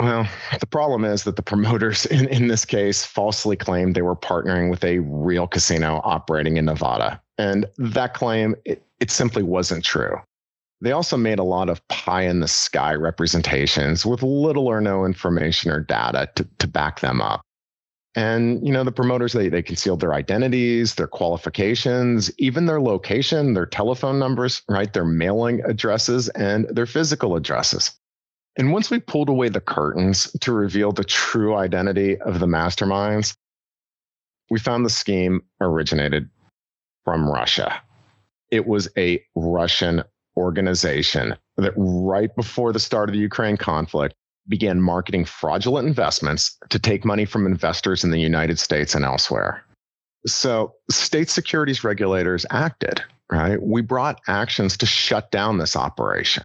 Well, 0.00 0.28
the 0.60 0.66
problem 0.66 1.04
is 1.04 1.24
that 1.24 1.34
the 1.34 1.42
promoters 1.42 2.06
in, 2.06 2.28
in 2.28 2.46
this 2.46 2.64
case 2.64 3.04
falsely 3.04 3.56
claimed 3.56 3.94
they 3.94 4.02
were 4.02 4.16
partnering 4.16 4.70
with 4.70 4.84
a 4.84 5.00
real 5.00 5.46
casino 5.46 6.00
operating 6.04 6.56
in 6.56 6.66
Nevada. 6.66 7.20
And 7.38 7.66
that 7.78 8.14
claim, 8.14 8.56
it, 8.64 8.82
it 9.00 9.10
simply 9.10 9.42
wasn't 9.42 9.84
true. 9.84 10.16
They 10.80 10.92
also 10.92 11.16
made 11.16 11.38
a 11.38 11.44
lot 11.44 11.68
of 11.68 11.86
pie 11.88 12.22
in 12.22 12.40
the 12.40 12.48
sky 12.48 12.94
representations 12.94 14.04
with 14.04 14.22
little 14.22 14.68
or 14.68 14.80
no 14.80 15.04
information 15.04 15.70
or 15.70 15.80
data 15.80 16.28
to, 16.36 16.46
to 16.58 16.68
back 16.68 17.00
them 17.00 17.20
up. 17.20 17.40
And, 18.14 18.64
you 18.66 18.72
know, 18.72 18.84
the 18.84 18.92
promoters, 18.92 19.32
they, 19.32 19.48
they 19.48 19.62
concealed 19.62 20.00
their 20.00 20.14
identities, 20.14 20.94
their 20.94 21.06
qualifications, 21.06 22.32
even 22.38 22.66
their 22.66 22.80
location, 22.80 23.54
their 23.54 23.66
telephone 23.66 24.18
numbers, 24.18 24.62
right? 24.68 24.92
Their 24.92 25.04
mailing 25.04 25.62
addresses 25.64 26.28
and 26.30 26.66
their 26.68 26.86
physical 26.86 27.36
addresses. 27.36 27.92
And 28.56 28.72
once 28.72 28.90
we 28.90 28.98
pulled 28.98 29.28
away 29.28 29.50
the 29.50 29.60
curtains 29.60 30.32
to 30.40 30.52
reveal 30.52 30.90
the 30.90 31.04
true 31.04 31.54
identity 31.54 32.20
of 32.20 32.40
the 32.40 32.46
masterminds, 32.46 33.36
we 34.50 34.58
found 34.58 34.84
the 34.84 34.90
scheme 34.90 35.42
originated 35.60 36.28
from 37.04 37.28
Russia. 37.28 37.80
It 38.50 38.66
was 38.66 38.88
a 38.96 39.22
Russian 39.34 40.02
organization 40.36 41.34
that 41.56 41.72
right 41.76 42.34
before 42.36 42.72
the 42.72 42.80
start 42.80 43.08
of 43.08 43.12
the 43.12 43.18
Ukraine 43.18 43.56
conflict 43.56 44.14
began 44.48 44.80
marketing 44.80 45.24
fraudulent 45.24 45.86
investments 45.86 46.56
to 46.70 46.78
take 46.78 47.04
money 47.04 47.24
from 47.24 47.46
investors 47.46 48.04
in 48.04 48.10
the 48.10 48.20
United 48.20 48.58
States 48.58 48.94
and 48.94 49.04
elsewhere. 49.04 49.62
So 50.26 50.74
state 50.90 51.28
securities 51.28 51.84
regulators 51.84 52.46
acted, 52.50 53.02
right? 53.30 53.60
We 53.62 53.82
brought 53.82 54.20
actions 54.26 54.76
to 54.78 54.86
shut 54.86 55.30
down 55.30 55.58
this 55.58 55.76
operation 55.76 56.44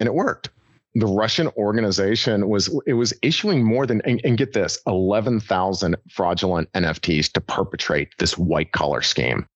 and 0.00 0.06
it 0.06 0.14
worked 0.14 0.48
the 0.94 1.06
Russian 1.06 1.48
organization 1.56 2.48
was 2.48 2.74
it 2.86 2.92
was 2.94 3.12
issuing 3.22 3.64
more 3.64 3.86
than 3.86 4.00
and, 4.02 4.20
and 4.24 4.38
get 4.38 4.52
this 4.52 4.78
11,000 4.86 5.96
fraudulent 6.10 6.70
NFTs 6.72 7.32
to 7.32 7.40
perpetrate 7.40 8.10
this 8.18 8.38
white 8.38 8.72
collar 8.72 9.02
scheme. 9.02 9.46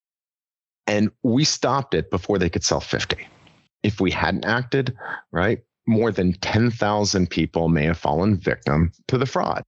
And 0.88 1.10
we 1.22 1.44
stopped 1.44 1.94
it 1.94 2.10
before 2.10 2.38
they 2.38 2.48
could 2.48 2.64
sell 2.64 2.80
50. 2.80 3.16
If 3.82 4.00
we 4.00 4.10
hadn't 4.10 4.46
acted, 4.46 4.96
right, 5.30 5.60
more 5.86 6.10
than 6.10 6.32
10,000 6.32 7.30
people 7.30 7.68
may 7.68 7.84
have 7.84 7.98
fallen 7.98 8.38
victim 8.38 8.90
to 9.06 9.18
the 9.18 9.26
fraud. 9.26 9.62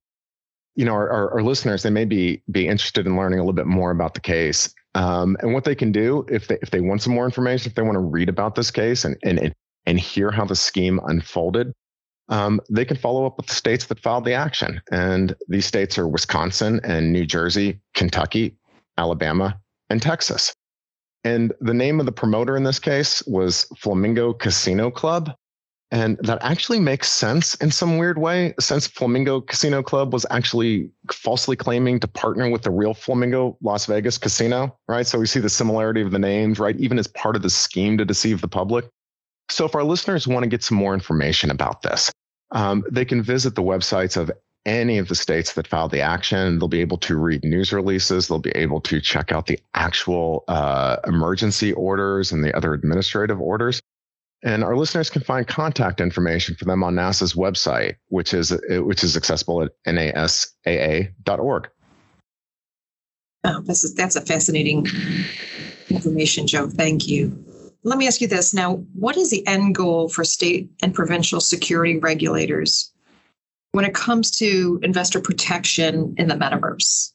You 0.77 0.87
know, 0.87 0.93
our, 0.93 1.11
our, 1.11 1.35
our, 1.35 1.43
listeners, 1.43 1.83
they 1.83 1.91
may 1.91 2.07
be, 2.07 2.43
be 2.51 2.67
interested 2.67 3.07
in 3.07 3.17
learning 3.17 3.39
a 3.39 3.43
little 3.43 3.53
bit 3.53 3.67
more 3.67 3.91
about 3.91 4.15
the 4.15 4.21
case. 4.21 4.73
Um, 4.95 5.37
and 5.41 5.53
what 5.53 5.65
they 5.65 5.75
can 5.75 5.93
do 5.93 6.25
if 6.29 6.49
they, 6.49 6.59
if 6.63 6.71
they 6.71 6.81
want 6.81 7.03
some 7.03 7.15
more 7.15 7.27
information, 7.27 7.69
if 7.69 7.75
they 7.75 7.83
want 7.83 7.95
to 7.95 8.01
read 8.01 8.29
about 8.29 8.55
this 8.55 8.71
case 8.71 9.05
and, 9.05 9.17
and, 9.23 9.55
and 9.87 10.01
hear 10.01 10.31
how 10.31 10.45
the 10.45 10.57
scheme 10.57 11.01
unfolded, 11.07 11.73
um, 12.31 12.61
they 12.71 12.85
can 12.85 12.97
follow 12.97 13.27
up 13.27 13.37
with 13.37 13.47
the 13.47 13.55
states 13.55 13.87
that 13.87 14.01
filed 14.01 14.25
the 14.25 14.33
action. 14.33 14.81
And 14.91 15.37
these 15.49 15.67
states 15.67 15.99
are 15.99 16.09
Wisconsin 16.09 16.81
and 16.83 17.13
New 17.13 17.27
Jersey, 17.27 17.81
Kentucky, 17.95 18.57
Alabama, 18.97 19.61
and 19.91 20.01
Texas. 20.01 20.55
And 21.25 21.53
the 21.61 21.75
name 21.75 22.01
of 22.01 22.07
the 22.07 22.13
promoter 22.13 22.57
in 22.57 22.65
this 22.65 22.79
case 22.79 23.23
was 23.27 23.67
Flamingo 23.77 24.33
Casino 24.33 24.91
Club. 24.91 25.33
And 25.93 26.19
that 26.19 26.39
actually 26.41 26.79
makes 26.79 27.11
sense 27.11 27.55
in 27.57 27.73
some 27.73 27.99
weird 27.99 28.17
way, 28.17 28.55
since 28.61 28.87
Flamingo 28.87 29.41
Casino 29.41 29.83
Club 29.83 30.13
was 30.13 30.25
actually 30.31 30.89
falsely 31.13 31.57
claiming 31.57 31.99
to 31.99 32.07
partner 32.07 32.49
with 32.49 32.63
the 32.63 32.71
real 32.71 32.95
Flamingo 32.95 33.59
Las 33.61 33.87
Vegas 33.87 34.17
Casino, 34.17 34.79
right? 34.87 35.05
So 35.05 35.19
we 35.19 35.27
see 35.27 35.41
the 35.41 35.51
similarity 35.51 36.01
of 36.01 36.13
the 36.13 36.19
names, 36.19 36.61
right? 36.61 36.77
Even 36.77 36.97
as 36.97 37.09
part 37.09 37.35
of 37.35 37.43
the 37.43 37.51
scheme 37.51 37.99
to 37.99 38.05
deceive 38.05 38.41
the 38.41 38.49
public. 38.49 38.89
So, 39.51 39.65
if 39.65 39.75
our 39.75 39.83
listeners 39.83 40.29
want 40.29 40.45
to 40.45 40.49
get 40.49 40.63
some 40.63 40.79
more 40.79 40.95
information 40.95 41.51
about 41.51 41.83
this, 41.83 42.13
um, 42.53 42.85
they 42.89 43.05
can 43.05 43.21
visit 43.21 43.57
the 43.57 43.63
websites 43.63 44.17
of 44.17 44.31
any 44.67 44.99
of 44.99 45.09
the 45.09 45.15
states 45.15 45.55
that 45.55 45.67
filed 45.67 45.91
the 45.91 46.01
action. 46.01 46.59
They'll 46.59 46.69
be 46.69 46.81
able 46.81 46.99
to 46.99 47.17
read 47.17 47.45
news 47.45 47.73
releases. 47.73 48.29
They'll 48.29 48.39
be 48.39 48.51
able 48.51 48.81
to 48.83 49.01
check 49.01 49.33
out 49.33 49.47
the 49.47 49.59
actual 49.75 50.45
uh, 50.49 50.97
emergency 51.07 51.73
orders 51.73 52.33
and 52.33 52.45
the 52.45 52.55
other 52.57 52.75
administrative 52.75 53.41
orders. 53.41 53.81
And 54.43 54.65
our 54.65 54.77
listeners 54.77 55.11
can 55.11 55.23
find 55.23 55.47
contact 55.47 56.01
information 56.01 56.55
for 56.55 56.65
them 56.65 56.83
on 56.83 56.95
NASAA's 56.95 57.35
website, 57.35 57.97
which 58.09 58.33
is 58.33 58.59
which 58.69 59.05
is 59.05 59.17
accessible 59.17 59.63
at 59.63 59.71
nasaa.org. 59.87 61.69
Oh, 63.45 63.61
this 63.61 63.85
is 63.85 63.95
that's 63.95 64.17
a 64.17 64.23
fascinating 64.23 64.87
information, 65.91 66.47
Joe. 66.47 66.69
Thank 66.69 67.07
you 67.07 67.45
let 67.83 67.99
me 67.99 68.07
ask 68.07 68.21
you 68.21 68.29
this 68.29 68.53
now 68.53 68.75
what 68.95 69.17
is 69.17 69.31
the 69.31 69.47
end 69.47 69.75
goal 69.75 70.09
for 70.09 70.25
state 70.25 70.71
and 70.83 70.95
provincial 70.95 71.41
security 71.41 71.99
regulators 71.99 72.93
when 73.73 73.85
it 73.85 73.95
comes 73.95 74.31
to 74.39 74.81
investor 74.83 75.21
protection 75.21 76.15
in 76.17 76.29
the 76.29 76.35
metaverse 76.35 77.13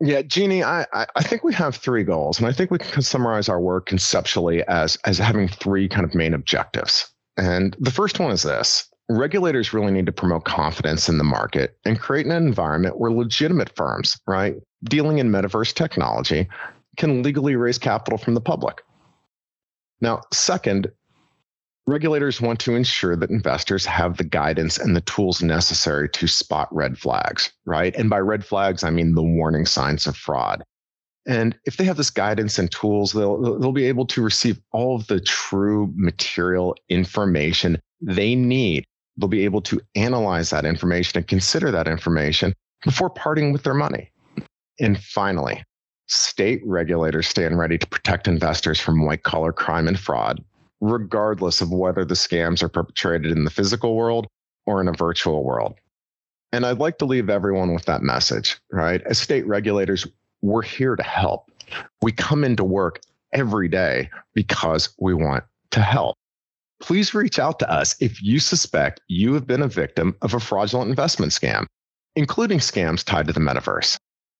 yeah, 0.00 0.22
Jeannie, 0.22 0.62
I, 0.62 0.86
I 0.92 1.22
think 1.22 1.42
we 1.42 1.52
have 1.54 1.74
three 1.74 2.04
goals, 2.04 2.38
and 2.38 2.46
I 2.46 2.52
think 2.52 2.70
we 2.70 2.78
can 2.78 3.02
summarize 3.02 3.48
our 3.48 3.60
work 3.60 3.86
conceptually 3.86 4.62
as, 4.68 4.96
as 5.04 5.18
having 5.18 5.48
three 5.48 5.88
kind 5.88 6.04
of 6.04 6.14
main 6.14 6.34
objectives. 6.34 7.10
And 7.36 7.76
the 7.80 7.90
first 7.90 8.20
one 8.20 8.30
is 8.30 8.42
this 8.42 8.88
regulators 9.10 9.72
really 9.72 9.90
need 9.90 10.06
to 10.06 10.12
promote 10.12 10.44
confidence 10.44 11.08
in 11.08 11.18
the 11.18 11.24
market 11.24 11.78
and 11.84 11.98
create 11.98 12.26
an 12.26 12.32
environment 12.32 13.00
where 13.00 13.10
legitimate 13.10 13.74
firms, 13.74 14.20
right, 14.26 14.54
dealing 14.84 15.18
in 15.18 15.30
metaverse 15.30 15.74
technology, 15.74 16.46
can 16.96 17.22
legally 17.22 17.56
raise 17.56 17.78
capital 17.78 18.18
from 18.18 18.34
the 18.34 18.40
public. 18.40 18.82
Now, 20.00 20.20
second, 20.32 20.92
regulators 21.88 22.40
want 22.40 22.60
to 22.60 22.74
ensure 22.74 23.16
that 23.16 23.30
investors 23.30 23.86
have 23.86 24.16
the 24.16 24.24
guidance 24.24 24.78
and 24.78 24.94
the 24.94 25.00
tools 25.02 25.42
necessary 25.42 26.08
to 26.10 26.26
spot 26.26 26.68
red 26.70 26.98
flags, 26.98 27.50
right? 27.64 27.96
And 27.96 28.10
by 28.10 28.18
red 28.18 28.44
flags, 28.44 28.84
I 28.84 28.90
mean 28.90 29.14
the 29.14 29.22
warning 29.22 29.66
signs 29.66 30.06
of 30.06 30.16
fraud. 30.16 30.62
And 31.26 31.58
if 31.64 31.76
they 31.76 31.84
have 31.84 31.96
this 31.96 32.10
guidance 32.10 32.58
and 32.58 32.70
tools, 32.70 33.12
they'll, 33.12 33.58
they'll 33.58 33.72
be 33.72 33.86
able 33.86 34.06
to 34.06 34.22
receive 34.22 34.60
all 34.72 34.96
of 34.96 35.06
the 35.08 35.20
true 35.20 35.92
material 35.94 36.76
information 36.88 37.80
they 38.00 38.34
need. 38.34 38.84
They'll 39.16 39.28
be 39.28 39.44
able 39.44 39.62
to 39.62 39.80
analyze 39.94 40.50
that 40.50 40.64
information 40.64 41.18
and 41.18 41.26
consider 41.26 41.70
that 41.70 41.88
information 41.88 42.54
before 42.84 43.10
parting 43.10 43.52
with 43.52 43.62
their 43.62 43.74
money. 43.74 44.10
And 44.78 44.98
finally, 45.02 45.62
state 46.06 46.62
regulators 46.64 47.26
stand 47.26 47.58
ready 47.58 47.76
to 47.78 47.86
protect 47.86 48.28
investors 48.28 48.80
from 48.80 49.04
white 49.04 49.24
collar 49.24 49.52
crime 49.52 49.88
and 49.88 49.98
fraud, 49.98 50.42
regardless 50.80 51.60
of 51.60 51.70
whether 51.70 52.04
the 52.04 52.14
scams 52.14 52.62
are 52.62 52.68
perpetrated 52.68 53.32
in 53.32 53.44
the 53.44 53.50
physical 53.50 53.94
world 53.94 54.26
or 54.66 54.80
in 54.80 54.88
a 54.88 54.92
virtual 54.92 55.44
world. 55.44 55.74
And 56.52 56.64
I'd 56.64 56.78
like 56.78 56.98
to 56.98 57.04
leave 57.04 57.28
everyone 57.28 57.74
with 57.74 57.84
that 57.86 58.02
message, 58.02 58.58
right? 58.72 59.02
As 59.02 59.18
state 59.18 59.46
regulators, 59.46 60.06
we're 60.40 60.62
here 60.62 60.96
to 60.96 61.02
help. 61.02 61.50
We 62.00 62.12
come 62.12 62.44
into 62.44 62.64
work 62.64 63.00
every 63.32 63.68
day 63.68 64.08
because 64.34 64.88
we 64.98 65.14
want 65.14 65.44
to 65.72 65.80
help. 65.80 66.16
Please 66.80 67.12
reach 67.12 67.38
out 67.38 67.58
to 67.58 67.70
us 67.70 67.96
if 68.00 68.22
you 68.22 68.38
suspect 68.38 69.00
you 69.08 69.34
have 69.34 69.46
been 69.46 69.62
a 69.62 69.68
victim 69.68 70.16
of 70.22 70.32
a 70.32 70.40
fraudulent 70.40 70.88
investment 70.88 71.32
scam, 71.32 71.66
including 72.14 72.60
scams 72.60 73.04
tied 73.04 73.26
to 73.26 73.32
the 73.32 73.40
metaverse. 73.40 73.98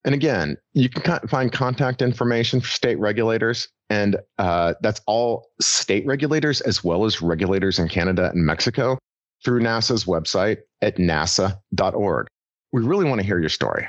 And 0.09 0.15
again, 0.15 0.57
you 0.73 0.89
can 0.89 1.21
find 1.29 1.53
contact 1.53 2.01
information 2.01 2.63
for 2.63 2.69
state 2.69 2.99
regulators, 2.99 3.69
and 3.91 4.17
uh, 4.39 4.73
that's 4.81 5.03
all 5.07 5.51
state 5.61 6.07
regulators 6.07 6.63
as 6.63 6.83
well 6.83 7.05
as 7.05 7.21
regulators 7.21 7.79
in 7.79 7.89
Canada 7.89 8.31
and 8.33 8.47
Mexico 8.47 8.97
through 9.45 9.61
NASAA's 9.61 10.07
website 10.07 10.61
at 10.81 10.97
nasaa.org. 10.97 12.27
We 12.73 12.83
really 12.83 13.05
want 13.05 13.21
to 13.21 13.27
hear 13.27 13.39
your 13.39 13.51
story. 13.51 13.87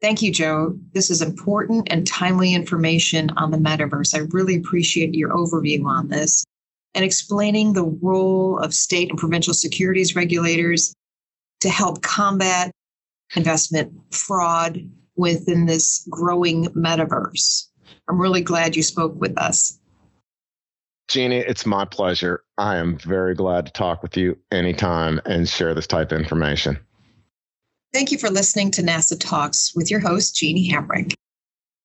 Thank 0.00 0.22
you, 0.22 0.32
Joe. 0.32 0.76
This 0.92 1.08
is 1.08 1.22
important 1.22 1.86
and 1.88 2.04
timely 2.04 2.52
information 2.52 3.30
on 3.36 3.52
the 3.52 3.58
metaverse. 3.58 4.16
I 4.16 4.26
really 4.32 4.56
appreciate 4.56 5.14
your 5.14 5.30
overview 5.30 5.84
on 5.84 6.08
this 6.08 6.42
and 6.96 7.04
explaining 7.04 7.74
the 7.74 7.84
role 7.84 8.58
of 8.58 8.74
state 8.74 9.10
and 9.10 9.18
provincial 9.20 9.54
securities 9.54 10.16
regulators 10.16 10.92
to 11.60 11.68
help 11.68 12.02
combat 12.02 12.72
investment 13.36 13.92
fraud 14.10 14.90
within 15.16 15.66
this 15.66 16.06
growing 16.10 16.66
metaverse. 16.66 17.68
I'm 18.08 18.20
really 18.20 18.40
glad 18.40 18.76
you 18.76 18.82
spoke 18.82 19.14
with 19.20 19.36
us. 19.38 19.78
Jeannie, 21.08 21.38
it's 21.38 21.66
my 21.66 21.84
pleasure. 21.84 22.42
I 22.58 22.76
am 22.76 22.96
very 22.98 23.34
glad 23.34 23.66
to 23.66 23.72
talk 23.72 24.02
with 24.02 24.16
you 24.16 24.38
anytime 24.50 25.20
and 25.26 25.48
share 25.48 25.74
this 25.74 25.86
type 25.86 26.12
of 26.12 26.18
information. 26.18 26.78
Thank 27.92 28.10
you 28.10 28.18
for 28.18 28.30
listening 28.30 28.70
to 28.72 28.82
NASAA 28.82 29.20
Talks 29.20 29.74
with 29.74 29.90
your 29.90 30.00
host, 30.00 30.34
Jeannie 30.34 30.70
Hamrick. 30.70 31.12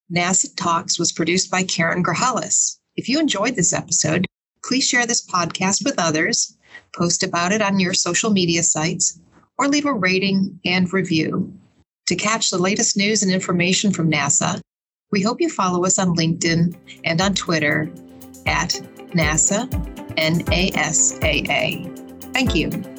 NASAA 0.09 0.55
Talks 0.55 0.97
was 0.97 1.11
produced 1.11 1.51
by 1.51 1.63
Karen 1.63 2.03
Grajales. 2.03 2.77
If 2.95 3.09
you 3.09 3.19
enjoyed 3.19 3.57
this 3.57 3.73
episode, 3.73 4.25
please 4.63 4.87
share 4.87 5.05
this 5.05 5.25
podcast 5.27 5.83
with 5.83 5.99
others, 5.99 6.57
post 6.95 7.23
about 7.23 7.51
it 7.51 7.61
on 7.61 7.79
your 7.79 7.93
social 7.93 8.29
media 8.29 8.63
sites, 8.63 9.19
or 9.57 9.67
leave 9.67 9.85
a 9.85 9.93
rating 9.93 10.59
and 10.63 10.91
review. 10.93 11.53
To 12.07 12.15
catch 12.15 12.49
the 12.49 12.57
latest 12.57 12.95
news 12.95 13.21
and 13.21 13.31
information 13.31 13.91
from 13.91 14.09
NASAA, 14.09 14.61
we 15.11 15.21
hope 15.21 15.41
you 15.41 15.49
follow 15.49 15.85
us 15.85 15.99
on 15.99 16.15
LinkedIn 16.15 16.75
and 17.03 17.21
on 17.21 17.33
Twitter 17.33 17.89
at 18.45 18.69
NASA 19.13 19.67
NASAA. 20.15 20.73
Thank 22.33 22.55
you. 22.55 22.96